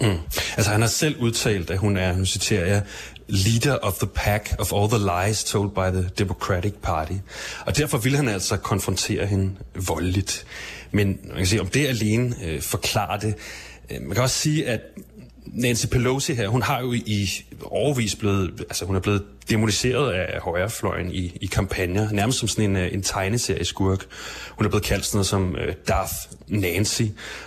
Mm. 0.00 0.18
Altså 0.56 0.70
han 0.70 0.80
har 0.80 0.88
selv 0.88 1.20
udtalt, 1.20 1.70
at 1.70 1.78
hun 1.78 1.96
er, 1.96 2.16
nu 2.16 2.24
citerer 2.24 2.66
jeg, 2.66 2.82
leader 3.28 3.74
of 3.82 3.94
the 3.94 4.06
pack 4.06 4.54
of 4.58 4.72
all 4.72 4.88
the 4.88 5.26
lies 5.26 5.44
told 5.44 5.70
by 5.70 5.98
the 5.98 6.10
Democratic 6.18 6.74
Party. 6.82 7.12
Og 7.66 7.76
derfor 7.76 7.98
vil 7.98 8.16
han 8.16 8.28
altså 8.28 8.56
konfrontere 8.56 9.26
hende 9.26 9.50
voldeligt. 9.74 10.46
Men 10.90 11.18
man 11.24 11.36
kan 11.36 11.46
sige, 11.46 11.60
om 11.60 11.66
det 11.66 11.86
alene 11.86 12.34
øh, 12.44 12.62
forklarer 12.62 13.18
det. 13.18 13.34
Øh, 13.90 14.02
man 14.02 14.14
kan 14.14 14.22
også 14.22 14.38
sige, 14.38 14.66
at 14.66 14.80
Nancy 15.56 15.86
Pelosi 15.86 16.34
her, 16.34 16.48
hun 16.48 16.62
har 16.62 16.80
jo 16.80 16.92
i 16.92 17.28
overvis 17.64 18.16
blevet, 18.16 18.60
altså 18.60 18.84
hun 18.84 18.96
er 18.96 19.00
blevet 19.00 19.22
demoniseret 19.50 20.12
af 20.12 20.40
højrefløjen 20.40 21.12
i, 21.12 21.38
i 21.40 21.46
kampagner, 21.46 22.12
nærmest 22.12 22.38
som 22.38 22.48
sådan 22.48 22.70
en, 22.70 22.76
øh, 22.76 22.94
en 22.94 23.02
tegneserie 23.02 23.64
skurk. 23.64 24.06
Hun 24.50 24.66
er 24.66 24.70
blevet 24.70 24.84
kaldt 24.84 25.04
sådan 25.04 25.16
noget 25.16 25.26
som 25.26 25.48
uh, 25.48 25.74
Darth 25.88 26.12
Nancy, 26.48 27.02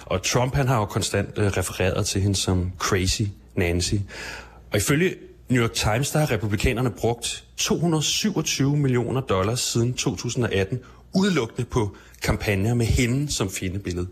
og 0.06 0.24
Trump 0.24 0.56
han 0.56 0.68
har 0.68 0.78
jo 0.78 0.86
konstant 0.86 1.38
uh, 1.38 1.44
refereret 1.44 2.06
til 2.06 2.22
hende 2.22 2.36
som 2.36 2.72
Crazy 2.78 3.22
Nancy. 3.56 3.96
Og 4.72 4.78
ifølge 4.78 5.16
New 5.50 5.64
York 5.64 5.74
Times, 5.74 6.12
der 6.12 6.20
har 6.20 6.32
republikanerne 6.32 6.92
brugt 6.92 7.44
227 7.58 8.78
millioner 8.78 9.22
dollars 9.22 9.60
siden 9.60 9.94
2018, 9.94 10.80
udelukkende 11.16 11.66
på 11.66 11.96
kampagner 12.24 12.74
med 12.74 12.86
hende 12.86 13.32
som 13.32 13.52
fjendebillede. 13.52 14.08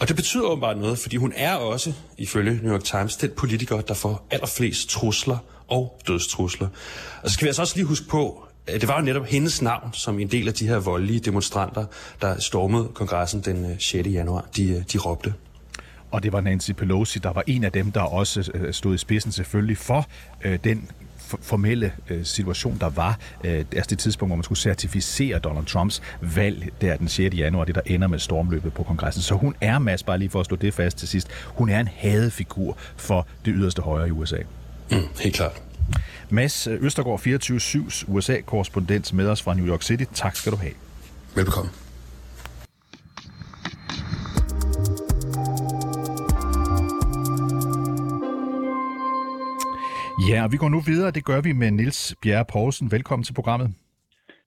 Og 0.00 0.08
det 0.08 0.16
betyder 0.16 0.44
åbenbart 0.44 0.78
noget, 0.78 0.98
fordi 0.98 1.16
hun 1.16 1.32
er 1.36 1.54
også, 1.54 1.92
ifølge 2.18 2.60
New 2.62 2.72
York 2.72 2.84
Times, 2.84 3.16
den 3.16 3.30
politiker, 3.36 3.80
der 3.80 3.94
får 3.94 4.26
allerflest 4.30 4.88
trusler 4.88 5.38
og 5.68 6.00
dødstrusler. 6.06 6.68
Og 7.22 7.28
så 7.30 7.34
skal 7.34 7.44
vi 7.44 7.48
altså 7.48 7.62
også 7.62 7.76
lige 7.76 7.86
huske 7.86 8.08
på, 8.08 8.44
at 8.66 8.80
det 8.80 8.88
var 8.88 8.98
jo 8.98 9.04
netop 9.04 9.26
hendes 9.26 9.62
navn, 9.62 9.92
som 9.92 10.20
en 10.20 10.28
del 10.28 10.48
af 10.48 10.54
de 10.54 10.68
her 10.68 10.78
voldelige 10.78 11.20
demonstranter, 11.20 11.84
der 12.20 12.40
stormede 12.40 12.88
kongressen 12.94 13.40
den 13.40 13.64
øh, 13.70 13.80
6. 13.80 14.08
Januar, 14.08 14.46
de, 14.56 14.68
øh, 14.68 14.82
de 14.92 14.98
råbte. 14.98 15.34
og 16.10 16.22
det 16.22 16.32
var 16.32 16.40
Nancy 16.40 16.70
Pelosi, 16.70 17.18
der 17.18 17.32
var 17.32 17.42
en 17.46 17.64
af 17.64 17.72
dem, 17.72 17.92
der 17.92 18.00
også 18.00 18.50
øh, 18.54 18.74
stod 18.74 18.94
i 18.94 18.98
spidsen 18.98 19.32
selvfølgelig 19.32 19.78
for 19.78 20.06
øh, 20.44 20.58
den 20.64 20.90
formelle 21.40 21.92
øh, 22.10 22.24
situation, 22.24 22.76
der 22.80 22.88
var, 22.88 23.18
øh, 23.44 23.64
altså 23.72 23.90
det 23.90 23.98
tidspunkt, 23.98 24.28
hvor 24.30 24.36
man 24.36 24.44
skulle 24.44 24.58
certificere 24.58 25.38
Donald 25.38 25.66
Trumps 25.66 26.02
valg 26.20 26.68
der 26.80 26.96
den 26.96 27.08
6. 27.08 27.36
januar, 27.36 27.64
det 27.64 27.74
der 27.74 27.80
ender 27.86 28.08
med 28.08 28.18
stormløbet 28.18 28.72
på 28.72 28.82
kongressen. 28.82 29.22
Så 29.22 29.34
hun 29.34 29.54
er, 29.60 29.78
Mads, 29.78 30.02
bare 30.02 30.18
lige 30.18 30.30
for 30.30 30.40
at 30.40 30.46
slå 30.46 30.56
det 30.56 30.74
fast 30.74 30.98
til 30.98 31.08
sidst, 31.08 31.28
hun 31.46 31.68
er 31.68 31.80
en 31.80 31.88
hadefigur 31.88 32.76
for 32.96 33.26
det 33.44 33.54
yderste 33.56 33.82
højre 33.82 34.08
i 34.08 34.10
USA. 34.10 34.38
Mm, 34.90 34.98
helt 35.20 35.36
klart. 35.36 35.62
Mads 36.30 36.66
Østergaard, 36.66 37.20
24-7's 37.20 38.04
USA-korrespondent 38.08 39.12
med 39.12 39.28
os 39.28 39.42
fra 39.42 39.54
New 39.54 39.66
York 39.66 39.82
City. 39.82 40.04
Tak 40.14 40.36
skal 40.36 40.52
du 40.52 40.56
have. 40.56 40.72
Velbekomme. 41.34 41.70
Ja, 50.28 50.44
og 50.44 50.52
vi 50.52 50.56
går 50.56 50.68
nu 50.68 50.80
videre. 50.80 51.10
Det 51.10 51.24
gør 51.24 51.40
vi 51.40 51.52
med 51.52 51.70
Nils 51.70 52.14
Bjerre 52.22 52.44
Poulsen. 52.44 52.92
Velkommen 52.92 53.24
til 53.24 53.32
programmet. 53.32 53.74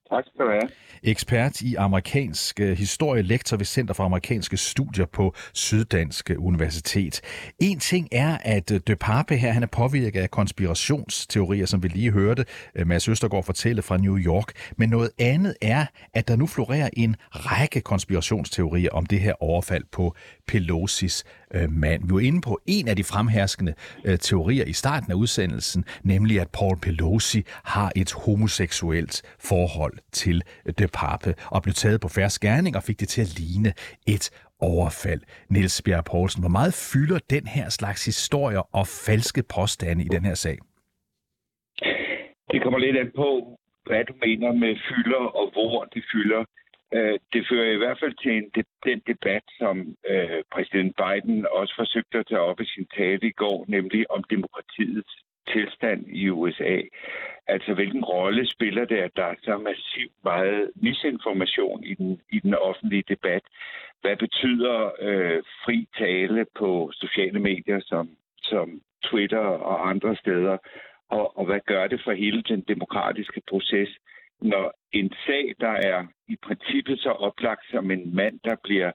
Tak 0.09 0.23
skal 0.27 0.45
du 0.45 0.51
have. 0.51 0.69
Ekspert 1.03 1.61
i 1.61 1.75
amerikansk 1.75 2.59
øh, 2.59 2.77
historie, 2.77 3.21
lektor 3.21 3.57
ved 3.57 3.65
Center 3.65 3.93
for 3.93 4.03
Amerikanske 4.03 4.57
Studier 4.57 5.05
på 5.05 5.33
Syddansk 5.53 6.31
Universitet. 6.37 7.21
En 7.59 7.79
ting 7.79 8.07
er, 8.11 8.37
at 8.41 8.71
øh, 8.71 8.79
De 8.87 8.95
Pape 8.95 9.35
her, 9.35 9.51
han 9.51 9.63
er 9.63 9.67
påvirket 9.67 10.21
af 10.21 10.31
konspirationsteorier, 10.31 11.65
som 11.65 11.83
vi 11.83 11.87
lige 11.87 12.11
hørte 12.11 12.45
øh, 12.75 12.87
Mads 12.87 13.07
Østergaard 13.07 13.43
fortælle 13.43 13.81
fra 13.81 13.97
New 13.97 14.17
York. 14.17 14.51
Men 14.77 14.89
noget 14.89 15.11
andet 15.19 15.55
er, 15.61 15.85
at 16.13 16.27
der 16.27 16.35
nu 16.35 16.47
florerer 16.47 16.89
en 16.93 17.15
række 17.31 17.81
konspirationsteorier 17.81 18.89
om 18.91 19.05
det 19.05 19.19
her 19.19 19.33
overfald 19.43 19.83
på 19.91 20.15
Pelosis 20.47 21.23
øh, 21.55 21.71
mand. 21.71 22.01
Vi 22.07 22.13
var 22.13 22.19
inde 22.19 22.41
på 22.41 22.59
en 22.67 22.87
af 22.87 22.95
de 22.95 23.03
fremherskende 23.03 23.73
øh, 24.05 24.17
teorier 24.17 24.65
i 24.65 24.73
starten 24.73 25.11
af 25.11 25.15
udsendelsen, 25.15 25.85
nemlig 26.03 26.41
at 26.41 26.49
Paul 26.59 26.77
Pelosi 26.79 27.41
har 27.65 27.91
et 27.95 28.11
homoseksuelt 28.25 29.21
forhold 29.49 29.95
til 30.11 30.41
øh, 30.65 30.73
De 30.79 30.87
Pape 30.87 31.33
og 31.51 31.63
blev 31.63 31.73
taget 31.73 32.01
på 32.01 32.07
færre 32.07 32.29
skærning 32.29 32.75
og 32.75 32.83
fik 32.83 32.99
det 32.99 33.07
til 33.07 33.21
at 33.21 33.39
ligne 33.39 33.73
et 34.07 34.25
overfald. 34.59 35.21
Niels 35.49 35.81
Bjerg 35.81 36.05
Poulsen, 36.05 36.41
hvor 36.43 36.49
meget 36.49 36.73
fylder 36.93 37.19
den 37.29 37.47
her 37.47 37.69
slags 37.69 38.05
historier 38.05 38.63
og 38.79 38.87
falske 39.07 39.43
påstande 39.55 40.03
i 40.03 40.07
den 40.07 40.25
her 40.25 40.33
sag? 40.33 40.57
Det 42.51 42.63
kommer 42.63 42.79
lidt 42.79 42.97
an 42.97 43.11
på, 43.15 43.29
hvad 43.85 44.03
du 44.09 44.13
mener 44.25 44.51
med 44.63 44.73
fylder 44.89 45.23
og 45.39 45.51
hvor 45.55 45.83
det 45.93 46.03
fylder. 46.11 46.41
Øh, 46.93 47.19
det 47.33 47.47
fører 47.49 47.71
i 47.71 47.81
hvert 47.81 47.99
fald 47.99 48.15
til 48.23 48.31
en, 48.37 48.51
den 48.85 48.99
debat, 49.07 49.43
som 49.59 49.95
øh, 50.09 50.43
præsident 50.53 50.95
Biden 51.01 51.47
også 51.51 51.73
forsøgte 51.75 52.17
at 52.17 52.27
tage 52.27 52.41
op 52.41 52.59
i 52.61 52.65
sin 52.65 52.87
tale 52.97 53.27
i 53.27 53.31
går, 53.31 53.65
nemlig 53.67 54.11
om 54.11 54.23
demokratiets 54.23 55.13
tilstand 55.53 56.07
i 56.07 56.29
USA. 56.29 56.81
Altså, 57.47 57.73
hvilken 57.73 58.03
rolle 58.03 58.47
spiller 58.47 58.85
det, 58.85 58.97
at 58.97 59.11
der 59.15 59.23
er 59.23 59.35
så 59.43 59.57
massivt 59.57 60.13
meget 60.23 60.71
misinformation 60.75 61.83
i 61.83 61.93
den, 61.93 62.21
i 62.31 62.39
den 62.39 62.53
offentlige 62.53 63.03
debat? 63.09 63.43
Hvad 64.01 64.17
betyder 64.17 64.91
øh, 64.99 65.43
fri 65.65 65.87
tale 65.97 66.45
på 66.55 66.91
sociale 66.93 67.39
medier 67.39 67.79
som, 67.81 68.09
som 68.41 68.81
Twitter 69.03 69.45
og 69.69 69.89
andre 69.89 70.15
steder? 70.15 70.57
Og, 71.09 71.37
og 71.37 71.45
hvad 71.45 71.59
gør 71.65 71.87
det 71.87 72.01
for 72.03 72.11
hele 72.11 72.41
den 72.41 72.61
demokratiske 72.61 73.41
proces? 73.49 73.89
når 74.41 74.73
en 74.91 75.13
sag, 75.25 75.55
der 75.59 75.75
er 75.91 76.05
i 76.27 76.35
princippet 76.43 76.99
så 76.99 77.09
oplagt 77.09 77.65
som 77.71 77.91
en 77.91 78.15
mand, 78.15 78.39
der 78.43 78.55
bliver 78.63 78.91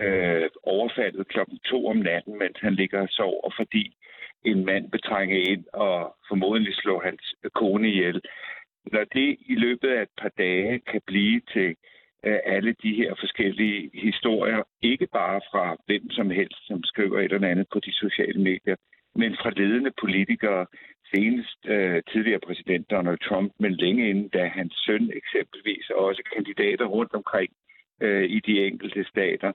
øh, 0.00 0.50
overfaldet 0.62 1.28
klokken 1.28 1.58
to 1.58 1.86
om 1.86 1.96
natten, 1.96 2.38
mens 2.38 2.56
han 2.60 2.74
ligger 2.74 3.00
og 3.02 3.08
sover, 3.10 3.50
fordi 3.56 3.96
en 4.44 4.64
mand 4.64 4.90
betrænger 4.90 5.36
ind 5.52 5.64
og 5.72 6.16
formodentlig 6.28 6.74
slår 6.74 7.00
hans 7.04 7.34
kone 7.54 7.88
ihjel. 7.88 8.20
Når 8.92 9.04
det 9.04 9.36
i 9.40 9.54
løbet 9.54 9.88
af 9.88 10.02
et 10.02 10.14
par 10.20 10.32
dage 10.38 10.78
kan 10.78 11.00
blive 11.06 11.40
til 11.52 11.76
øh, 12.26 12.38
alle 12.44 12.72
de 12.82 12.94
her 12.94 13.14
forskellige 13.20 13.90
historier, 13.94 14.62
ikke 14.82 15.06
bare 15.12 15.40
fra 15.50 15.76
hvem 15.86 16.10
som 16.10 16.30
helst, 16.30 16.66
som 16.66 16.84
skriver 16.84 17.18
et 17.20 17.32
eller 17.32 17.48
andet 17.48 17.66
på 17.72 17.80
de 17.80 17.92
sociale 17.92 18.40
medier, 18.40 18.76
men 19.14 19.36
fra 19.36 19.50
ledende 19.50 19.92
politikere, 20.00 20.66
senest 21.14 21.60
øh, 21.66 22.02
tidligere 22.12 22.46
præsident 22.46 22.90
Donald 22.90 23.18
Trump, 23.18 23.52
men 23.60 23.72
længe 23.72 24.10
inden, 24.10 24.28
da 24.28 24.46
hans 24.46 24.74
søn 24.86 25.10
eksempelvis, 25.20 25.90
og 25.90 26.04
også 26.04 26.22
kandidater 26.34 26.84
rundt 26.84 27.14
omkring 27.14 27.50
øh, 28.00 28.24
i 28.24 28.40
de 28.40 28.66
enkelte 28.66 29.04
stater, 29.04 29.52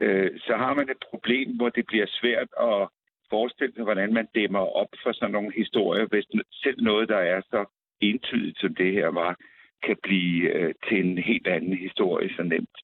øh, 0.00 0.30
så 0.46 0.54
har 0.56 0.74
man 0.74 0.90
et 0.90 1.02
problem, 1.10 1.56
hvor 1.56 1.68
det 1.68 1.86
bliver 1.86 2.06
svært 2.08 2.48
at 2.60 2.88
forestille 3.30 3.74
sig, 3.74 3.84
hvordan 3.84 4.12
man 4.14 4.28
dæmmer 4.34 4.64
op 4.80 4.92
for 5.02 5.12
sådan 5.12 5.32
nogle 5.32 5.52
historier, 5.56 6.06
hvis 6.06 6.26
selv 6.62 6.82
noget, 6.82 7.08
der 7.08 7.18
er 7.18 7.40
så 7.40 7.64
entydigt, 8.00 8.60
som 8.60 8.74
det 8.74 8.92
her 8.92 9.08
var, 9.08 9.36
kan 9.82 9.96
blive 10.02 10.52
øh, 10.54 10.74
til 10.88 10.98
en 11.06 11.18
helt 11.18 11.46
anden 11.46 11.76
historie 11.78 12.30
så 12.36 12.42
nemt. 12.42 12.76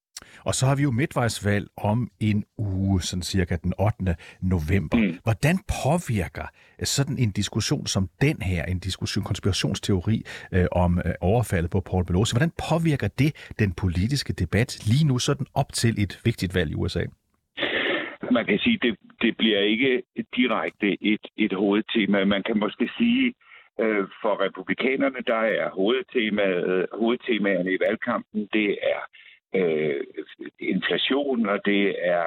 Og 0.44 0.54
så 0.54 0.66
har 0.66 0.76
vi 0.76 0.83
jo 0.83 0.90
midtvejsvalg 0.90 1.66
om 1.76 2.09
en 2.21 2.44
uge, 2.59 3.02
sådan 3.02 3.23
cirka 3.23 3.56
den 3.56 3.73
8. 3.78 4.16
november. 4.42 4.97
Mm. 4.97 5.18
Hvordan 5.23 5.56
påvirker 5.85 6.47
sådan 6.83 7.18
en 7.18 7.30
diskussion 7.30 7.87
som 7.87 8.09
den 8.21 8.42
her, 8.42 8.64
en 8.64 8.78
diskussion, 8.78 9.25
konspirationsteori 9.25 10.23
øh, 10.52 10.66
om 10.73 10.99
øh, 10.99 11.14
overfaldet 11.21 11.71
på 11.71 11.80
Paul 11.80 12.04
Pelosi, 12.04 12.35
hvordan 12.35 12.52
påvirker 12.71 13.09
det 13.09 13.30
den 13.59 13.71
politiske 13.83 14.33
debat 14.33 14.71
lige 14.90 15.06
nu 15.06 15.18
sådan 15.18 15.47
op 15.54 15.73
til 15.73 16.02
et 16.02 16.21
vigtigt 16.25 16.54
valg 16.54 16.71
i 16.71 16.75
USA? 16.75 17.04
Man 18.30 18.47
kan 18.47 18.59
sige, 18.59 18.78
det, 18.83 18.97
det 19.23 19.37
bliver 19.37 19.61
ikke 19.61 20.02
direkte 20.37 20.88
et, 21.12 21.26
et 21.37 21.52
hovedtema. 21.52 22.25
Man 22.25 22.42
kan 22.42 22.59
måske 22.59 22.88
sige, 22.99 23.35
øh, 23.80 24.04
for 24.23 24.44
republikanerne, 24.44 25.21
der 25.26 25.42
er 25.61 25.71
hovedtemaet, 25.71 26.87
hovedtemaerne 26.92 27.73
i 27.73 27.78
valgkampen, 27.87 28.49
det 28.52 28.71
er 28.94 29.00
øh, 29.00 29.24
Øh, 29.54 30.04
inflation, 30.58 31.46
og 31.46 31.58
det 31.64 31.94
er 31.99 32.25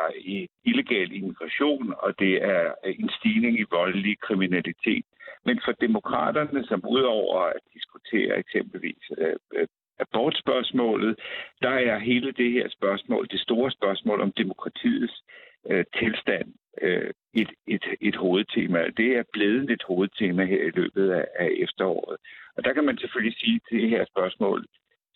illegal 0.66 1.12
immigration, 1.12 1.94
og 1.98 2.20
det 2.20 2.44
er 2.44 2.74
en 2.84 3.10
stigning 3.20 3.60
i 3.60 3.66
voldelig 3.72 4.20
kriminalitet. 4.20 5.06
Men 5.46 5.60
for 5.66 5.72
demokraterne, 5.72 6.66
som 6.66 6.84
udover 6.90 7.40
at 7.42 7.60
diskutere 7.74 8.38
eksempelvis 8.38 9.04
øh, 9.18 9.36
øh, 9.56 9.68
abortspørgsmålet, 10.00 11.20
der 11.62 11.70
er 11.70 12.00
hele 12.00 12.32
det 12.32 12.52
her 12.52 12.70
spørgsmål, 12.70 13.28
det 13.32 13.40
store 13.40 13.72
spørgsmål 13.72 14.22
om 14.22 14.32
demokratiets 14.32 15.24
øh, 15.70 15.86
tilstand, 16.00 16.54
øh, 16.82 17.12
et, 17.34 17.52
et, 17.68 17.86
et 18.02 18.16
hovedtema. 18.16 18.80
Det 18.98 19.18
er 19.18 19.24
blevet 19.34 19.72
et 19.72 19.84
hovedtema 19.84 20.46
her 20.46 20.64
i 20.64 20.72
løbet 20.80 21.12
af, 21.12 21.26
af 21.40 21.50
efteråret. 21.56 22.18
Og 22.58 22.64
der 22.66 22.74
kan 22.74 22.84
man 22.84 22.98
selvfølgelig 22.98 23.38
sige, 23.40 23.56
at 23.56 23.72
det 23.72 23.90
her 23.90 24.06
spørgsmål 24.06 24.66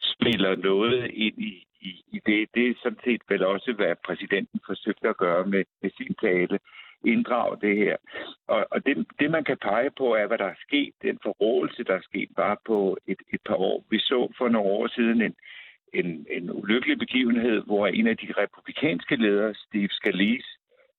spiller 0.01 0.55
noget 0.55 1.11
ind 1.13 1.37
i, 1.37 1.67
i, 1.81 1.91
i 2.11 2.19
det. 2.25 2.49
Det 2.55 2.67
er 2.67 2.73
sådan 2.83 2.99
set 3.03 3.21
vel 3.29 3.43
også, 3.45 3.73
hvad 3.73 3.95
præsidenten 4.05 4.59
forsøgte 4.65 5.09
at 5.09 5.17
gøre 5.17 5.45
med, 5.45 5.63
med 5.81 5.91
sin 5.97 6.15
tale. 6.21 6.59
Inddrage 7.05 7.57
det 7.61 7.77
her. 7.77 7.97
Og, 8.47 8.67
og 8.71 8.85
det, 8.85 9.07
det, 9.19 9.31
man 9.31 9.43
kan 9.43 9.57
pege 9.57 9.89
på, 9.97 10.15
er, 10.15 10.27
hvad 10.27 10.37
der 10.37 10.45
er 10.45 10.63
sket. 10.67 10.93
Den 11.01 11.19
forrådelse, 11.23 11.83
der 11.83 11.93
er 11.93 12.01
sket 12.01 12.29
bare 12.35 12.57
på 12.65 12.97
et, 13.07 13.21
et 13.33 13.41
par 13.45 13.55
år. 13.55 13.85
Vi 13.89 13.99
så 13.99 14.33
for 14.37 14.49
nogle 14.49 14.69
år 14.69 14.87
siden 14.87 15.21
en, 15.21 15.35
en, 15.93 16.25
en 16.29 16.51
ulykkelig 16.51 16.99
begivenhed, 16.99 17.61
hvor 17.65 17.87
en 17.87 18.07
af 18.07 18.17
de 18.17 18.33
republikanske 18.37 19.15
ledere, 19.15 19.53
Steve 19.53 19.89
Scalise, 19.89 20.47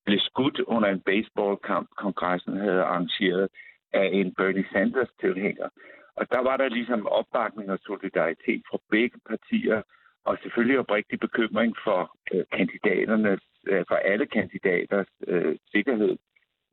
blev 0.05 0.19
skudt 0.19 0.59
under 0.59 0.89
en 0.89 0.99
baseballkamp, 0.99 1.89
kongressen 1.95 2.57
havde 2.57 2.81
arrangeret 2.83 3.47
af 3.93 4.09
en 4.13 4.33
Bernie 4.33 4.65
Sanders-tilhænger. 4.71 5.69
Og 6.15 6.31
der 6.31 6.39
var 6.39 6.57
der 6.57 6.69
ligesom 6.69 7.07
opbakning 7.07 7.71
og 7.71 7.79
solidaritet 7.85 8.61
fra 8.69 8.77
begge 8.91 9.19
partier, 9.29 9.81
og 10.25 10.37
selvfølgelig 10.41 10.79
oprigtig 10.79 11.19
bekymring 11.19 11.75
for 11.83 12.17
øh, 12.33 12.45
kandidaternes, 12.51 13.43
øh, 13.67 13.85
for 13.87 13.95
alle 13.95 14.25
kandidaters 14.25 15.07
øh, 15.27 15.55
sikkerhed. 15.71 16.17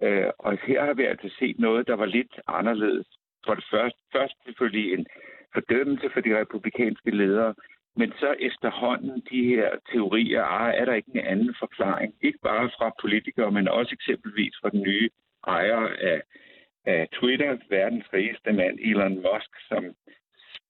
Øh, 0.02 0.30
og 0.38 0.59
her 0.66 0.85
har 0.85 0.94
vi 0.94 1.04
altså 1.04 1.28
set 1.38 1.59
noget, 1.59 1.87
der 1.87 1.97
var 1.97 2.06
lidt 2.06 2.40
anderledes. 2.47 3.06
For 3.47 3.54
det 3.54 3.64
første, 3.70 3.99
først 4.12 4.35
selvfølgelig 4.44 4.92
en 4.92 5.06
fordømmelse 5.54 6.11
for 6.12 6.20
de 6.20 6.40
republikanske 6.40 7.11
ledere, 7.11 7.54
men 7.97 8.12
så 8.12 8.35
efterhånden 8.38 9.23
de 9.30 9.44
her 9.44 9.70
teorier, 9.92 10.44
ah, 10.44 10.75
er 10.76 10.85
der 10.85 10.94
ikke 10.94 11.11
en 11.14 11.26
anden 11.26 11.54
forklaring? 11.59 12.14
Ikke 12.20 12.38
bare 12.42 12.70
fra 12.78 12.92
politikere, 13.00 13.50
men 13.50 13.68
også 13.68 13.92
eksempelvis 13.92 14.54
fra 14.61 14.70
den 14.70 14.82
nye 14.82 15.11
ejer 15.47 15.88
af 16.00 16.23
af 16.87 17.08
Twitter, 17.12 17.56
verdens 17.70 18.04
rigeste 18.12 18.52
mand, 18.52 18.78
Elon 18.82 19.14
Musk, 19.14 19.50
som 19.68 19.84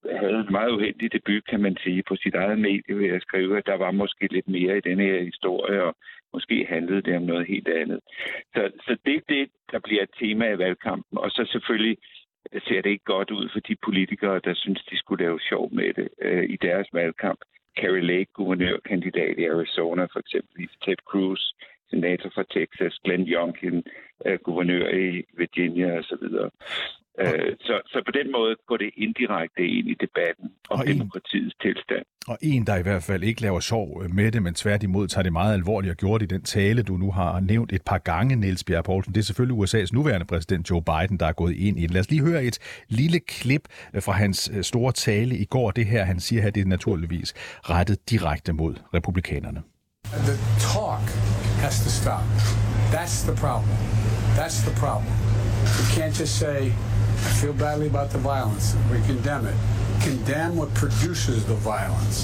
havde 0.05 0.41
en 0.47 0.53
meget 0.53 0.71
uheldig 0.71 1.13
debut, 1.13 1.47
kan 1.47 1.61
man 1.63 1.77
sige, 1.77 2.03
på 2.09 2.17
sit 2.17 2.35
eget 2.35 2.59
medie 2.59 2.99
ved 2.99 3.09
at 3.09 3.23
skrive, 3.23 3.59
at 3.59 3.67
der 3.67 3.75
var 3.75 3.91
måske 3.91 4.29
lidt 4.31 4.49
mere 4.49 4.79
i 4.79 4.81
denne 4.81 5.03
her 5.03 5.23
historie, 5.23 5.83
og 5.83 5.97
måske 6.33 6.67
handlede 6.69 7.03
det 7.03 7.17
om 7.17 7.23
noget 7.23 7.47
helt 7.47 7.69
andet. 7.69 8.01
Så, 8.55 8.71
så 8.87 8.97
det 9.05 9.15
er 9.15 9.21
det, 9.29 9.51
der 9.73 9.79
bliver 9.79 10.03
et 10.03 10.15
tema 10.21 10.53
i 10.53 10.59
valgkampen. 10.59 11.19
Og 11.19 11.31
så 11.31 11.49
selvfølgelig 11.53 11.97
ser 12.53 12.81
det 12.83 12.91
ikke 12.91 13.05
godt 13.05 13.31
ud 13.31 13.49
for 13.53 13.61
de 13.61 13.77
politikere, 13.85 14.41
der 14.45 14.55
synes, 14.55 14.85
de 14.91 14.99
skulle 14.99 15.25
lave 15.25 15.41
sjov 15.41 15.75
med 15.75 15.95
det 15.95 16.09
øh, 16.23 16.45
i 16.45 16.57
deres 16.57 16.89
valgkamp. 16.93 17.41
Carrie 17.79 18.07
Lake, 18.07 18.33
guvernørkandidat 18.35 19.39
i 19.39 19.45
Arizona, 19.45 20.05
for 20.05 20.19
eksempel 20.19 20.69
Ted 20.85 20.97
Cruz, 21.11 21.53
senator 21.91 22.31
fra 22.35 22.45
Texas, 22.57 22.95
Glenn 23.05 23.25
Youngkin, 23.35 23.77
øh, 24.27 24.39
guvernør 24.45 24.87
i 25.07 25.23
Virginia 25.43 25.99
osv. 25.99 26.25
Øh, 27.21 27.57
så, 27.61 27.81
så 27.87 28.03
på 28.07 28.13
den 28.19 28.33
måde 28.33 28.57
går 28.69 28.77
det 28.77 28.91
indirekte 28.97 29.63
ind 29.77 29.89
i 29.89 29.97
debatten 30.05 30.47
om 30.71 30.79
Og 30.81 30.89
en- 30.89 30.99
demokratiets 30.99 31.55
tilstand. 31.63 32.05
Og 32.29 32.39
en, 32.43 32.67
der 32.67 32.77
i 32.77 32.83
hvert 32.83 33.03
fald 33.03 33.23
ikke 33.23 33.43
laver 33.43 33.61
sjov 33.61 34.03
med 34.15 34.33
det, 34.33 34.43
men 34.43 34.55
tværtimod 34.55 35.09
tager 35.09 35.23
det 35.23 35.33
meget 35.33 35.55
alvorligt 35.55 35.91
og 35.91 35.97
gjort 35.97 36.23
i 36.23 36.27
den 36.27 36.43
tale, 36.43 36.83
du 36.83 36.97
nu 36.97 37.11
har 37.11 37.41
nævnt 37.41 37.73
et 37.73 37.83
par 37.87 37.99
gange, 37.99 38.37
Niels 38.37 38.65
Bjerg 38.65 38.85
Poulsen. 38.85 39.15
Det 39.15 39.21
er 39.21 39.25
selvfølgelig 39.25 39.57
USA's 39.65 39.89
nuværende 39.93 40.27
præsident 40.27 40.71
Joe 40.71 40.83
Biden, 40.83 41.17
der 41.21 41.27
er 41.27 41.33
gået 41.33 41.55
ind 41.57 41.79
i 41.79 41.83
det. 41.83 41.91
Lad 41.91 42.01
os 42.01 42.11
lige 42.11 42.23
høre 42.25 42.45
et 42.45 42.59
lille 42.89 43.21
klip 43.21 43.63
øh, 43.95 44.03
fra 44.03 44.13
hans 44.13 44.51
øh, 44.57 44.63
store 44.63 44.93
tale 44.93 45.37
i 45.37 45.45
går. 45.45 45.71
Det 45.71 45.87
her, 45.87 46.05
han 46.05 46.21
siger 46.21 46.43
her, 46.43 46.51
det 46.51 46.61
er 46.61 46.67
naturligvis 46.67 47.35
rettet 47.71 48.11
direkte 48.11 48.53
mod 48.53 48.75
republikanerne. 48.95 49.63
The 50.29 50.37
talk 50.73 51.07
has 51.61 51.83
to 51.85 51.91
stop. 51.91 52.23
That's 52.91 53.23
the 53.23 53.35
problem. 53.45 53.77
That's 54.37 54.59
the 54.69 54.75
problem. 54.85 55.13
You 55.79 55.87
can't 55.97 56.15
just 56.15 56.35
say, 56.39 56.59
I 57.29 57.31
feel 57.41 57.53
badly 57.53 57.87
about 57.87 58.11
the 58.11 58.19
violence. 58.19 58.77
We 58.93 58.99
condemn 59.13 59.47
it. 59.47 59.57
Condemn 60.09 60.57
what 60.57 60.71
produces 60.75 61.45
the 61.45 61.59
violence. 61.73 62.19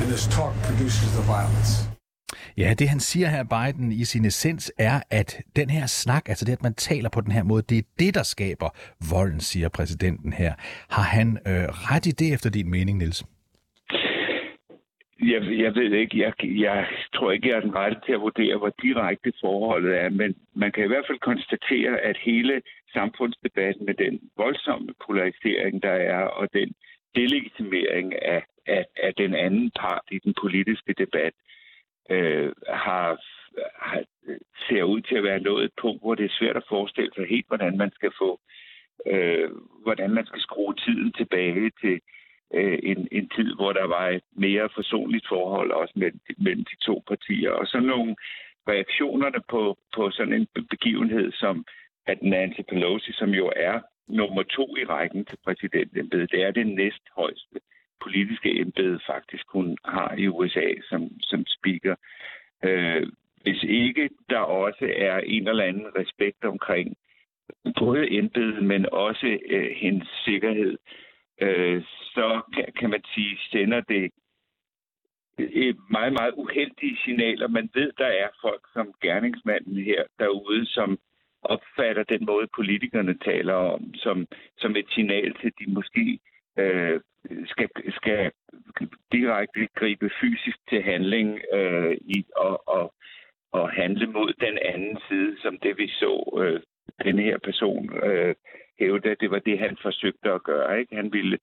And 0.00 0.06
this 0.12 0.26
talk 0.26 0.54
produces 0.68 1.08
the 1.18 1.22
violence. 1.22 1.92
Ja, 2.56 2.74
det 2.78 2.88
han 2.88 3.00
siger 3.00 3.28
her, 3.28 3.42
Biden, 3.44 3.92
i 3.92 4.04
sin 4.04 4.24
essens 4.24 4.72
er, 4.78 5.00
at 5.10 5.36
den 5.56 5.70
her 5.70 5.86
snak, 5.86 6.28
altså 6.28 6.44
det, 6.44 6.52
at 6.52 6.62
man 6.62 6.74
taler 6.74 7.08
på 7.08 7.20
den 7.20 7.32
her 7.32 7.42
måde, 7.42 7.62
det 7.68 7.78
er 7.78 7.82
det, 7.98 8.14
der 8.14 8.22
skaber 8.22 8.68
volden, 9.10 9.40
siger 9.40 9.68
præsidenten 9.68 10.32
her. 10.32 10.54
Har 10.90 11.02
han 11.02 11.38
øh, 11.46 11.64
ret 11.64 12.06
i 12.06 12.10
det 12.10 12.32
efter 12.32 12.50
din 12.50 12.70
mening, 12.70 12.98
Niels? 12.98 13.24
Jeg, 15.22 15.58
jeg 15.58 15.74
ved 15.74 15.92
ikke, 15.92 16.18
jeg, 16.18 16.32
jeg 16.44 16.86
tror 17.14 17.30
ikke, 17.30 17.48
jeg 17.48 17.56
er 17.56 17.60
den 17.60 17.74
rette 17.74 18.00
til 18.06 18.12
at 18.12 18.20
vurdere, 18.20 18.56
hvor 18.56 18.72
direkte 18.82 19.32
forholdet 19.40 19.98
er, 20.00 20.08
men 20.08 20.36
man 20.54 20.72
kan 20.72 20.84
i 20.84 20.86
hvert 20.86 21.06
fald 21.06 21.18
konstatere, 21.18 22.00
at 22.00 22.16
hele 22.18 22.62
samfundsdebatten 22.92 23.86
med 23.86 23.94
den 23.94 24.30
voldsomme 24.36 24.94
polarisering, 25.06 25.82
der 25.82 25.90
er, 25.90 26.24
og 26.24 26.48
den 26.52 26.74
delegitimering 27.14 28.22
af, 28.22 28.42
af, 28.66 28.86
af 28.96 29.14
den 29.14 29.34
anden 29.34 29.70
part 29.80 30.06
i 30.10 30.18
den 30.18 30.34
politiske 30.42 30.92
debat, 30.98 31.34
øh, 32.10 32.52
har, 32.68 33.20
har, 33.74 34.04
ser 34.68 34.82
ud 34.82 35.00
til 35.00 35.14
at 35.14 35.24
være 35.24 35.40
nået 35.40 35.64
et 35.64 35.72
punkt, 35.80 36.02
hvor 36.02 36.14
det 36.14 36.24
er 36.24 36.38
svært 36.38 36.56
at 36.56 36.68
forestille 36.68 37.10
sig 37.16 37.26
helt, 37.28 37.48
hvordan 37.48 37.76
man 37.78 37.90
skal 37.94 38.12
få, 38.18 38.40
øh, 39.06 39.50
hvordan 39.82 40.10
man 40.10 40.26
skal 40.26 40.40
skrue 40.40 40.74
tiden 40.74 41.12
tilbage 41.12 41.70
til 41.80 42.00
øh, 42.54 42.78
en, 42.82 43.08
en 43.12 43.28
tid, 43.28 43.54
hvor 43.54 43.72
der 43.72 43.86
var 43.86 44.08
et 44.08 44.22
mere 44.36 44.68
forsonligt 44.74 45.26
forhold 45.28 45.70
også 45.70 45.92
mellem, 45.96 46.20
mellem 46.38 46.64
de 46.64 46.76
to 46.86 47.02
partier. 47.08 47.50
Og 47.50 47.66
så 47.66 47.80
nogle 47.80 48.16
reaktionerne 48.68 49.40
på, 49.50 49.78
på 49.94 50.10
sådan 50.10 50.32
en 50.32 50.46
begivenhed 50.70 51.32
som 51.32 51.64
at 52.06 52.22
Nancy 52.22 52.60
Pelosi, 52.68 53.12
som 53.12 53.30
jo 53.30 53.52
er 53.56 53.80
nummer 54.08 54.42
to 54.42 54.76
i 54.76 54.84
rækken 54.84 55.24
til 55.24 55.38
præsidentembedet, 55.44 56.30
det 56.30 56.42
er 56.42 56.50
det 56.50 56.66
næsthøjeste 56.66 57.60
politiske 58.02 58.60
embede 58.60 59.00
faktisk, 59.06 59.44
hun 59.48 59.76
har 59.84 60.14
i 60.18 60.28
USA 60.28 60.68
som, 60.88 61.10
som 61.20 61.44
speaker. 61.46 61.94
Øh, 62.64 63.06
hvis 63.42 63.62
ikke 63.62 64.10
der 64.30 64.38
også 64.38 64.92
er 64.96 65.18
en 65.18 65.48
eller 65.48 65.64
anden 65.64 65.86
respekt 65.98 66.44
omkring 66.44 66.96
både 67.78 68.12
embedet, 68.12 68.62
men 68.64 68.86
også 68.92 69.38
øh, 69.48 69.70
hendes 69.76 70.08
sikkerhed, 70.24 70.72
øh, 70.72 71.11
Øh, 71.42 71.82
så 72.14 72.40
kan, 72.78 72.90
man 72.90 73.04
sige, 73.14 73.38
sender 73.50 73.80
det 73.80 74.10
et 75.38 75.76
meget, 75.90 76.12
meget 76.12 76.34
uheldige 76.36 76.98
signaler. 77.04 77.48
Man 77.48 77.70
ved, 77.74 77.92
der 77.98 78.06
er 78.06 78.28
folk 78.40 78.64
som 78.72 78.94
gerningsmanden 79.02 79.76
her 79.76 80.02
derude, 80.18 80.66
som 80.66 80.98
opfatter 81.42 82.02
den 82.02 82.24
måde, 82.26 82.46
politikerne 82.56 83.18
taler 83.18 83.54
om, 83.54 83.94
som, 83.94 84.26
som 84.58 84.76
et 84.76 84.86
signal 84.90 85.34
til, 85.34 85.46
at 85.46 85.58
de 85.58 85.72
måske 85.72 86.18
øh, 86.58 87.00
skal, 87.46 87.68
skal 87.88 88.30
direkte 89.12 89.68
gribe 89.74 90.10
fysisk 90.20 90.58
til 90.68 90.82
handling 90.82 91.40
øh, 91.52 91.96
i, 92.00 92.24
og, 92.36 92.68
og, 92.68 92.94
og 93.52 93.70
handle 93.70 94.06
mod 94.06 94.32
den 94.40 94.58
anden 94.72 94.98
side, 95.08 95.36
som 95.42 95.58
det 95.58 95.78
vi 95.78 95.88
så 95.88 96.40
øh, 96.42 96.60
den 97.04 97.18
her 97.18 97.38
person 97.38 98.02
øh, 98.04 98.34
det 99.22 99.30
var 99.34 99.38
det, 99.48 99.56
han 99.66 99.74
forsøgte 99.86 100.28
at 100.36 100.42
gøre. 100.50 100.80
Ikke? 100.80 100.96
Han 101.00 101.08
ville, 101.16 101.36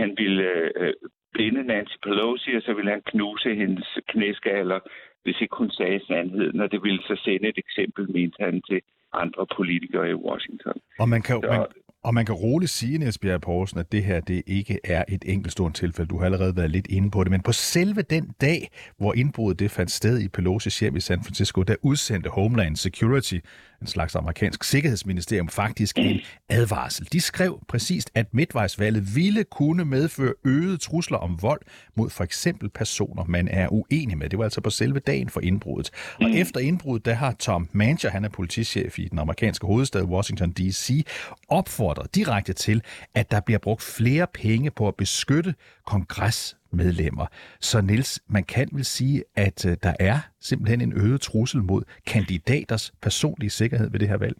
han 0.00 0.10
ville 0.20 0.42
øh, 0.80 0.92
binde 1.36 1.62
Nancy 1.70 1.96
Pelosi, 2.04 2.50
og 2.58 2.62
så 2.66 2.72
ville 2.74 2.90
han 2.90 3.02
knuse 3.12 3.50
hendes 3.62 3.88
knæskaller, 4.12 4.78
hvis 5.24 5.40
ikke 5.42 5.56
hun 5.62 5.70
sagde 5.70 6.00
sandheden, 6.08 6.60
og 6.60 6.68
det 6.72 6.80
ville 6.82 7.02
så 7.10 7.16
sende 7.24 7.48
et 7.48 7.58
eksempel, 7.64 8.02
mente 8.16 8.36
han, 8.44 8.62
til 8.68 8.80
andre 9.12 9.46
politikere 9.56 10.10
i 10.10 10.14
Washington. 10.28 10.76
Og 10.98 11.08
man 11.08 11.22
kan, 11.22 11.36
Så- 11.42 11.48
man, 11.52 11.66
og 12.04 12.14
man 12.14 12.26
kan 12.26 12.34
roligt 12.34 12.70
sige, 12.70 12.98
Niels 12.98 13.18
Bjerg 13.18 13.40
Poulsen, 13.40 13.78
at 13.80 13.92
det 13.92 14.02
her 14.04 14.20
det 14.20 14.42
ikke 14.46 14.78
er 14.84 15.04
et 15.08 15.24
enkeltstående 15.26 15.76
tilfælde. 15.78 16.08
Du 16.08 16.18
har 16.18 16.24
allerede 16.24 16.56
været 16.56 16.70
lidt 16.70 16.86
inde 16.86 17.10
på 17.10 17.24
det. 17.24 17.30
Men 17.30 17.42
på 17.42 17.52
selve 17.52 18.02
den 18.02 18.24
dag, 18.40 18.60
hvor 18.98 19.14
indbruddet 19.14 19.60
det 19.60 19.70
fandt 19.70 19.90
sted 19.90 20.20
i 20.20 20.28
Pelosi's 20.38 20.80
hjem 20.80 20.96
i 20.96 21.00
San 21.00 21.18
Francisco, 21.24 21.62
der 21.62 21.76
udsendte 21.82 22.30
Homeland 22.30 22.76
Security, 22.76 23.34
en 23.80 23.86
slags 23.86 24.14
amerikansk 24.14 24.64
sikkerhedsministerium, 24.64 25.48
faktisk 25.48 25.98
en 25.98 26.20
advarsel. 26.48 27.08
De 27.12 27.20
skrev 27.20 27.60
præcist, 27.68 28.10
at 28.14 28.34
midtvejsvalget 28.34 29.16
ville 29.16 29.44
kunne 29.44 29.84
medføre 29.84 30.34
øgede 30.44 30.76
trusler 30.76 31.18
om 31.18 31.42
vold 31.42 31.60
mod 31.96 32.10
for 32.10 32.24
eksempel 32.24 32.68
personer, 32.68 33.24
man 33.24 33.48
er 33.48 33.68
uenig 33.72 34.18
med. 34.18 34.28
Det 34.28 34.38
var 34.38 34.44
altså 34.44 34.60
på 34.60 34.70
selve 34.70 34.98
dagen 34.98 35.28
for 35.28 35.40
indbruddet. 35.40 35.90
Og 36.20 36.30
efter 36.30 36.60
indbruddet, 36.60 37.04
der 37.06 37.14
har 37.14 37.32
Tom 37.38 37.68
Mancher, 37.72 38.10
han 38.10 38.24
er 38.24 38.28
politichef 38.28 38.98
i 38.98 39.08
den 39.08 39.18
amerikanske 39.18 39.66
hovedstad 39.66 40.02
Washington 40.02 40.52
D.C., 40.52 41.06
opfordret 41.48 42.14
direkte 42.14 42.52
til, 42.52 42.82
at 43.14 43.30
der 43.30 43.40
bliver 43.40 43.58
brugt 43.58 43.82
flere 43.82 44.26
penge 44.34 44.70
på 44.70 44.88
at 44.88 44.94
beskytte 44.94 45.54
medlemmer. 46.76 47.26
Så 47.60 47.80
Niels, 47.80 48.20
man 48.28 48.44
kan 48.44 48.68
vel 48.72 48.84
sige, 48.84 49.24
at 49.36 49.66
øh, 49.70 49.76
der 49.82 49.94
er 50.00 50.18
simpelthen 50.40 50.80
en 50.80 50.92
øget 51.04 51.20
trussel 51.20 51.62
mod 51.62 51.82
kandidaters 52.06 52.92
personlige 53.02 53.50
sikkerhed 53.50 53.90
ved 53.90 54.00
det 54.00 54.08
her 54.08 54.16
valg. 54.26 54.36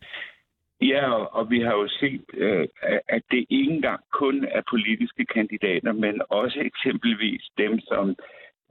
Ja, 0.81 1.11
og, 1.11 1.51
vi 1.51 1.61
har 1.61 1.72
jo 1.72 1.88
set, 1.88 2.25
øh, 2.35 2.68
at- 3.09 3.22
det 3.31 3.46
ikke 3.51 3.72
engang 3.72 4.01
kun 4.12 4.44
er 4.44 4.62
politiske 4.70 5.25
kandidater, 5.25 5.92
men 5.92 6.22
også 6.29 6.59
eksempelvis 6.61 7.42
dem, 7.59 7.81
som 7.81 8.16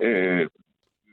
øh, 0.01 0.47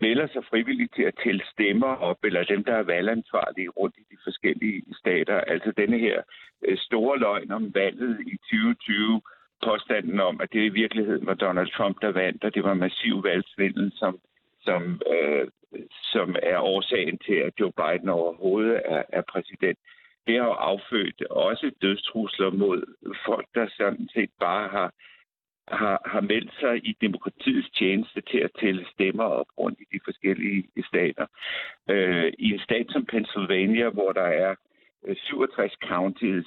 melder 0.01 0.27
sig 0.33 0.43
frivilligt 0.51 0.95
til 0.97 1.03
at 1.03 1.15
tælle 1.25 1.43
stemmer 1.53 1.93
op, 2.09 2.19
eller 2.25 2.45
dem, 2.45 2.65
der 2.65 2.75
er 2.75 2.83
valgansvarlige 2.83 3.69
rundt 3.69 3.97
i 3.99 4.05
de 4.11 4.17
forskellige 4.25 4.83
stater. 5.01 5.37
Altså 5.41 5.73
denne 5.77 5.99
her 5.99 6.23
øh, 6.67 6.79
store 6.79 7.19
løgn 7.19 7.51
om 7.51 7.75
valget 7.75 8.21
i 8.33 8.37
2020, 8.37 9.23
påstanden 9.63 10.21
om, 10.21 10.41
at 10.41 10.53
det 10.53 10.65
i 10.65 10.69
virkeligheden 10.83 11.27
var 11.27 11.35
Donald 11.35 11.71
Trump, 11.77 11.97
der 12.03 12.13
vandt, 12.13 12.45
og 12.45 12.55
det 12.55 12.65
var 12.65 12.75
massiv 12.75 13.25
valgsvindel, 13.25 13.93
som, 13.95 14.19
som, 14.61 15.03
øh, 15.15 15.49
som 16.13 16.37
er 16.43 16.59
årsagen 16.59 17.19
til, 17.19 17.35
at 17.35 17.53
Joe 17.61 17.73
Biden 17.73 18.09
overhovedet 18.09 18.83
er, 18.85 19.03
er 19.09 19.23
præsident. 19.23 19.79
Det 20.27 20.39
har 20.39 20.45
jo 20.45 20.53
affødt 20.53 21.23
også 21.23 21.71
dødstrusler 21.83 22.51
mod 22.51 22.83
folk, 23.27 23.47
der 23.55 23.67
sådan 23.79 24.09
set 24.15 24.31
bare 24.41 24.69
har 24.69 24.93
har, 25.69 26.03
har 26.05 26.21
meldt 26.21 26.53
sig 26.61 26.87
i 26.89 26.97
demokratiets 27.01 27.71
tjeneste 27.71 28.21
til 28.21 28.39
at 28.39 28.51
tælle 28.61 28.87
stemmer 28.95 29.25
op 29.25 29.47
rundt 29.59 29.81
i 29.81 29.85
de 29.93 30.01
forskellige 30.05 30.65
stater. 30.89 31.27
Øh, 31.91 32.33
I 32.39 32.53
en 32.53 32.59
stat 32.59 32.87
som 32.91 33.07
Pennsylvania, 33.07 33.89
hvor 33.89 34.13
der 34.13 34.29
er 34.45 34.55
øh, 35.07 35.17
67 35.17 35.73
counties, 35.89 36.47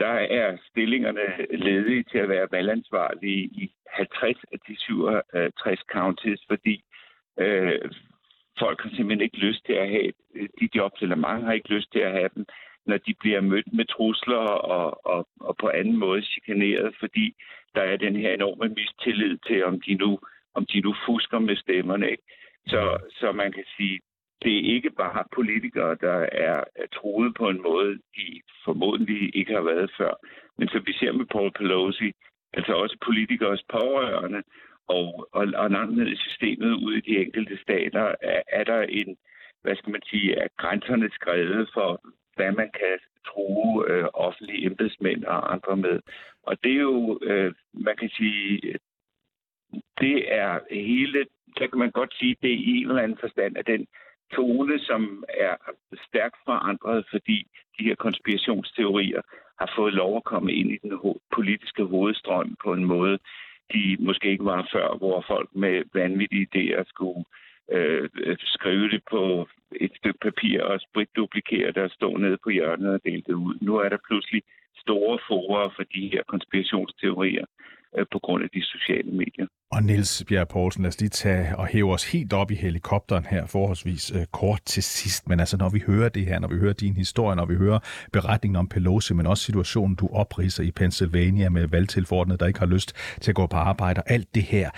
der 0.00 0.16
er 0.40 0.56
stillingerne 0.70 1.26
ledige 1.50 2.02
til 2.02 2.18
at 2.18 2.28
være 2.28 2.48
valgansvarlige 2.50 3.42
i 3.62 3.72
50 3.88 4.36
af 4.52 4.58
de 4.68 4.76
67 4.76 5.80
counties, 5.92 6.40
fordi 6.48 6.84
øh, 7.38 7.80
folk 8.58 8.82
har 8.82 8.90
simpelthen 8.90 9.20
ikke 9.20 9.44
lyst 9.46 9.66
til 9.66 9.72
at 9.72 9.88
have 9.88 10.12
de 10.60 10.68
jobs, 10.74 11.02
eller 11.02 11.16
mange 11.16 11.44
har 11.46 11.52
ikke 11.52 11.74
lyst 11.74 11.92
til 11.92 11.98
at 11.98 12.12
have 12.12 12.30
dem, 12.34 12.46
når 12.86 12.96
de 12.96 13.14
bliver 13.20 13.40
mødt 13.40 13.72
med 13.72 13.84
trusler 13.84 14.44
og, 14.76 15.06
og, 15.06 15.28
og 15.40 15.56
på 15.56 15.68
anden 15.68 15.96
måde 15.96 16.22
chikaneret, 16.22 16.94
fordi 17.00 17.34
der 17.74 17.82
er 17.82 17.96
den 17.96 18.16
her 18.16 18.34
enorme 18.34 18.68
mistillid 18.68 19.38
til, 19.46 19.64
om 19.64 19.80
de 19.80 19.94
nu, 19.94 20.18
om 20.54 20.66
de 20.66 20.80
nu 20.80 20.94
fusker 21.06 21.38
med 21.38 21.56
stemmerne. 21.56 22.10
Ikke? 22.10 22.22
Så, 22.66 22.98
så 23.10 23.32
man 23.32 23.52
kan 23.52 23.64
sige, 23.76 24.00
det 24.42 24.52
er 24.56 24.74
ikke 24.74 24.90
bare 24.90 25.24
politikere, 25.34 25.96
der 26.00 26.26
er, 26.32 26.64
troet 26.92 27.34
på 27.34 27.48
en 27.48 27.62
måde, 27.62 27.98
de 28.16 28.40
formodentlig 28.64 29.36
ikke 29.36 29.52
har 29.52 29.62
været 29.62 29.90
før. 29.98 30.12
Men 30.58 30.68
som 30.68 30.86
vi 30.86 30.92
ser 30.92 31.12
med 31.12 31.26
Paul 31.26 31.50
Pelosi, 31.52 32.12
altså 32.52 32.72
også 32.72 32.96
politikers 33.04 33.62
pårørende, 33.68 34.42
og, 34.88 35.28
og, 35.32 35.46
og 35.54 35.70
langt 35.70 35.96
ned 35.96 36.06
i 36.06 36.16
systemet 36.16 36.72
ude 36.84 36.98
i 36.98 37.00
de 37.00 37.18
enkelte 37.24 37.58
stater, 37.62 38.14
er, 38.20 38.42
er 38.48 38.64
der 38.64 38.82
en, 38.82 39.16
hvad 39.62 39.76
skal 39.76 39.92
man 39.92 40.02
sige, 40.10 40.34
er 40.34 40.48
grænserne 40.56 41.10
skrevet 41.10 41.70
for, 41.74 42.00
hvad 42.36 42.52
man 42.52 42.70
kan 42.80 42.98
true 43.26 43.90
øh, 43.90 44.04
offentlige 44.14 44.66
embedsmænd 44.66 45.24
og 45.24 45.52
andre 45.52 45.76
med. 45.76 46.00
Og 46.42 46.64
det 46.64 46.72
er 46.72 46.80
jo, 46.80 47.18
øh, 47.22 47.54
man 47.72 47.96
kan 47.96 48.08
sige, 48.08 48.78
det 50.00 50.32
er 50.32 50.60
hele, 50.70 51.26
så 51.58 51.68
kan 51.68 51.78
man 51.78 51.90
godt 51.90 52.14
sige, 52.18 52.36
det 52.42 52.50
er 52.50 52.56
i 52.56 52.76
en 52.76 52.88
eller 52.88 53.02
anden 53.02 53.18
forstand, 53.20 53.56
at 53.56 53.66
den 53.66 53.86
tone, 54.36 54.78
som 54.78 55.24
er 55.28 55.54
stærkt 56.08 56.36
forandret, 56.44 57.04
fordi 57.10 57.46
de 57.78 57.84
her 57.84 57.94
konspirationsteorier 57.94 59.22
har 59.60 59.72
fået 59.76 59.92
lov 59.92 60.16
at 60.16 60.24
komme 60.24 60.52
ind 60.52 60.70
i 60.72 60.78
den 60.82 60.92
politiske 61.34 61.84
hovedstrøm 61.84 62.56
på 62.64 62.72
en 62.72 62.84
måde, 62.84 63.18
de 63.72 63.96
måske 64.00 64.30
ikke 64.30 64.44
var 64.44 64.68
før, 64.72 64.96
hvor 64.98 65.24
folk 65.26 65.48
med 65.52 65.82
vanvittige 65.94 66.48
idéer 66.54 66.82
skulle 66.86 67.24
øh, 67.72 68.08
skrive 68.42 68.88
det 68.88 69.02
på 69.10 69.48
et 69.80 69.92
stykke 69.96 70.18
papir 70.18 70.62
og 70.62 70.80
spritduplikere 70.80 71.72
det 71.72 71.82
og 71.82 71.90
stå 71.90 72.16
nede 72.16 72.38
på 72.44 72.50
hjørnet 72.50 72.94
og 72.94 73.00
dele 73.04 73.22
det 73.26 73.32
ud. 73.32 73.54
Nu 73.60 73.76
er 73.76 73.88
der 73.88 74.06
pludselig 74.08 74.42
store 74.76 75.18
forer 75.28 75.68
for 75.76 75.82
de 75.82 76.08
her 76.12 76.22
konspirationsteorier 76.22 77.44
på 78.12 78.18
grund 78.18 78.44
af 78.44 78.50
de 78.50 78.62
sociale 78.62 79.10
medier. 79.10 79.46
Og 79.72 79.82
Niels 79.82 80.24
Bjerg 80.28 80.48
Poulsen, 80.48 80.82
lad 80.82 80.88
os 80.88 81.00
lige 81.00 81.08
tage 81.08 81.56
og 81.56 81.66
hæve 81.66 81.92
os 81.92 82.12
helt 82.12 82.32
op 82.32 82.50
i 82.50 82.54
helikopteren 82.54 83.24
her 83.24 83.46
forholdsvis 83.46 84.12
øh, 84.16 84.26
kort 84.32 84.62
til 84.64 84.82
sidst. 84.82 85.28
Men 85.28 85.40
altså, 85.40 85.56
når 85.56 85.68
vi 85.68 85.82
hører 85.86 86.08
det 86.08 86.26
her, 86.26 86.38
når 86.38 86.48
vi 86.48 86.56
hører 86.56 86.72
din 86.72 86.96
historie, 86.96 87.36
når 87.36 87.46
vi 87.46 87.54
hører 87.54 87.78
beretningen 88.12 88.56
om 88.56 88.68
Pelosi, 88.68 89.14
men 89.14 89.26
også 89.26 89.44
situationen, 89.44 89.96
du 89.96 90.08
opriser 90.12 90.62
i 90.62 90.70
Pennsylvania 90.70 91.48
med 91.48 91.66
valgtilforordnede, 91.68 92.38
der 92.38 92.46
ikke 92.46 92.58
har 92.58 92.66
lyst 92.66 93.16
til 93.20 93.30
at 93.30 93.34
gå 93.34 93.46
på 93.46 93.56
arbejde, 93.56 93.98
og 94.00 94.10
alt 94.10 94.34
det 94.34 94.42
her. 94.42 94.70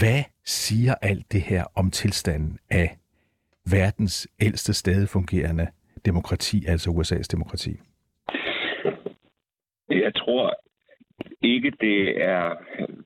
Hvad 0.00 0.22
siger 0.44 0.94
alt 1.02 1.32
det 1.32 1.42
her 1.42 1.64
om 1.74 1.90
tilstanden 1.90 2.58
af 2.70 2.98
verdens 3.70 4.28
ældste 4.40 4.74
stadig 4.74 5.08
fungerende 5.08 5.66
demokrati, 6.04 6.64
altså 6.66 6.90
USA's 6.90 7.28
demokrati? 7.32 7.80
Jeg 9.90 10.14
tror 10.14 10.54
ikke, 11.42 11.70
det 11.70 12.22
er 12.22 12.54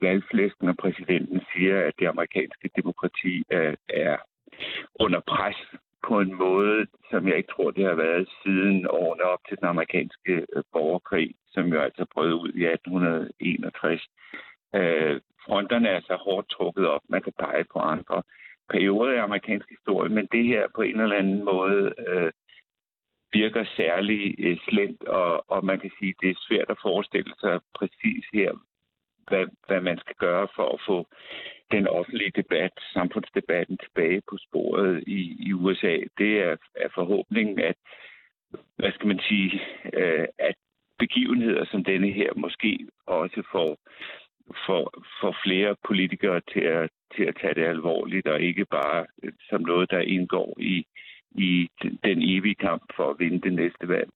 valgflæsken, 0.00 0.66
når 0.66 0.74
præsidenten 0.78 1.40
siger, 1.52 1.86
at 1.86 1.94
det 1.98 2.06
amerikanske 2.06 2.70
demokrati 2.76 3.44
er, 3.50 3.74
er 3.88 4.16
under 5.00 5.20
pres 5.20 5.56
på 6.08 6.20
en 6.20 6.34
måde, 6.34 6.86
som 7.10 7.28
jeg 7.28 7.36
ikke 7.36 7.52
tror, 7.52 7.70
det 7.70 7.84
har 7.84 7.94
været 7.94 8.28
siden 8.42 8.86
årene 8.90 9.22
op 9.22 9.40
til 9.48 9.58
den 9.58 9.68
amerikanske 9.68 10.32
øh, 10.56 10.62
borgerkrig, 10.72 11.34
som 11.46 11.64
jo 11.66 11.80
altså 11.80 12.06
brød 12.14 12.32
ud 12.32 12.52
i 12.54 12.64
1861. 12.64 14.02
Øh, 14.74 15.20
fronterne 15.46 15.88
er 15.88 16.00
så 16.00 16.16
hårdt 16.16 16.48
trukket 16.50 16.86
op, 16.88 17.00
man 17.08 17.22
kan 17.22 17.32
pege 17.38 17.64
på 17.72 17.78
andre 17.78 18.22
perioder 18.70 19.12
i 19.12 19.24
amerikansk 19.28 19.68
historie, 19.68 20.10
men 20.10 20.28
det 20.32 20.44
her 20.44 20.62
på 20.74 20.82
en 20.82 21.00
eller 21.00 21.16
anden 21.16 21.44
måde 21.44 21.94
øh, 22.08 22.32
virker 23.40 23.64
særlig 23.76 24.34
øh, 24.38 24.56
slemt, 24.68 25.04
og, 25.04 25.50
og 25.50 25.64
man 25.64 25.80
kan 25.80 25.90
sige, 25.98 26.10
at 26.10 26.20
det 26.22 26.30
er 26.30 26.44
svært 26.48 26.70
at 26.70 26.82
forestille 26.82 27.34
sig 27.40 27.60
præcis 27.78 28.24
her, 28.32 28.52
hvad, 29.28 29.46
hvad 29.66 29.80
man 29.80 29.98
skal 29.98 30.16
gøre 30.18 30.48
for 30.56 30.68
at 30.74 30.80
få 30.86 31.06
den 31.70 31.88
offentlige 31.88 32.32
debat, 32.36 32.72
samfundsdebatten 32.92 33.78
tilbage 33.78 34.22
på 34.30 34.36
sporet 34.46 35.04
i, 35.06 35.20
i 35.46 35.52
USA. 35.52 35.96
Det 36.18 36.32
er, 36.42 36.56
er 36.74 36.88
forhåbningen, 36.94 37.58
at, 37.58 37.76
hvad 38.76 38.92
skal 38.92 39.06
man 39.06 39.20
sige, 39.28 39.62
øh, 39.92 40.26
at 40.38 40.54
begivenheder 40.98 41.64
som 41.64 41.84
denne 41.84 42.10
her 42.10 42.30
måske 42.36 42.78
også 43.06 43.42
får, 43.52 43.78
får, 44.66 44.84
får 45.20 45.36
flere 45.44 45.76
politikere 45.84 46.40
til 46.52 46.60
at, 46.60 46.90
til 47.16 47.24
at 47.24 47.36
tage 47.40 47.54
det 47.54 47.64
alvorligt, 47.64 48.26
og 48.26 48.40
ikke 48.40 48.64
bare 48.64 49.06
øh, 49.22 49.32
som 49.50 49.60
noget, 49.60 49.90
der 49.90 50.00
indgår 50.00 50.56
i, 50.60 50.86
i 51.34 51.68
den 52.04 52.22
evige 52.22 52.54
kamp 52.54 52.82
for 52.96 53.10
at 53.10 53.16
vinde 53.18 53.40
det 53.40 53.52
næste 53.52 53.88
valg. 53.88 54.10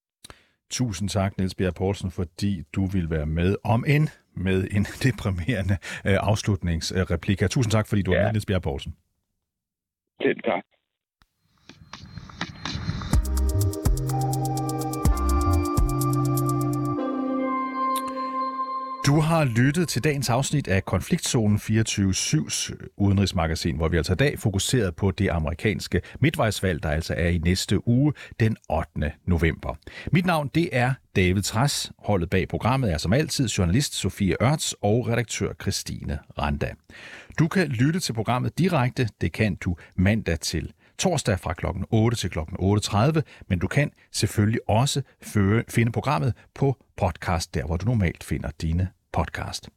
Tusind 0.71 1.09
tak, 1.09 1.39
Niels 1.39 1.55
Bjerg 1.55 1.75
Poulsen, 1.75 2.11
fordi 2.11 2.63
du 2.75 2.85
vil 2.85 3.11
være 3.11 3.27
med 3.27 3.57
om 3.65 3.85
en 3.87 4.09
med 4.35 4.69
en 4.77 4.85
deprimerende 5.07 5.77
øh, 6.07 6.19
afslutningsreplik. 6.31 7.39
Tusind 7.51 7.73
tak, 7.73 7.87
fordi 7.89 8.03
du 8.03 8.13
ja. 8.13 8.19
var 8.19 8.25
med, 8.25 8.33
Niels 8.33 8.47
Bjerg 8.47 8.63
Poulsen. 8.63 8.97
Selv 10.23 10.41
tak. 10.45 10.65
Du 19.09 19.21
har 19.21 19.45
lyttet 19.45 19.89
til 19.89 20.05
dagens 20.05 20.31
afsnit 20.31 20.69
af 20.69 20.85
Konfliktzonen 20.85 21.57
24-7's 21.57 22.73
øh, 22.73 22.79
udenrigsmagasin, 22.97 23.77
hvor 23.77 23.89
vi 23.89 23.97
altså 23.97 24.13
i 24.13 24.17
dag 24.17 24.39
fokuseret 24.39 24.97
på 24.97 25.11
det 25.11 25.29
amerikanske 25.29 26.01
midtvejsvalg, 26.21 26.83
der 26.83 26.91
altså 26.91 27.15
er 27.15 27.29
i 27.29 27.39
næste 27.39 27.89
uge, 27.89 28.13
den 28.41 28.57
8. 28.71 29.13
november. 29.27 29.75
Mit 30.13 30.27
navn, 30.27 30.51
det 30.55 30.69
er 30.73 30.93
David 31.17 31.43
Træs. 31.43 31.93
Holdet 31.99 32.31
bag 32.31 32.49
programmet 32.49 32.93
er 32.93 32.99
som 32.99 33.13
altid 33.13 33.49
journalist 33.49 33.95
Sofie 33.95 34.37
Ørts 34.43 34.75
og 34.83 35.09
redaktør 35.09 35.53
Christine 35.63 36.19
Randa. 36.39 36.71
Du 37.39 37.49
kan 37.49 37.69
lytte 37.69 38.01
til 38.01 38.13
programmet 38.13 38.59
direkte. 38.59 39.09
Det 39.21 39.33
kan 39.33 39.55
du 39.55 39.77
mandag 39.97 40.41
til 40.41 40.73
torsdag 40.99 41.41
fra 41.41 41.53
kl. 41.53 41.67
8 41.91 42.17
til 42.17 42.31
kl. 42.31 42.39
8.30, 42.39 43.21
men 43.49 43.59
du 43.59 43.67
kan 43.67 43.91
selvfølgelig 44.13 44.61
også 44.69 45.03
finde 45.69 45.93
programmet 45.93 46.35
på 46.55 46.77
podcast, 46.97 47.55
der 47.55 47.65
hvor 47.65 47.77
du 47.77 47.87
normalt 47.87 48.25
finder 48.25 48.51
dine 48.61 48.89
podcast. 49.13 49.69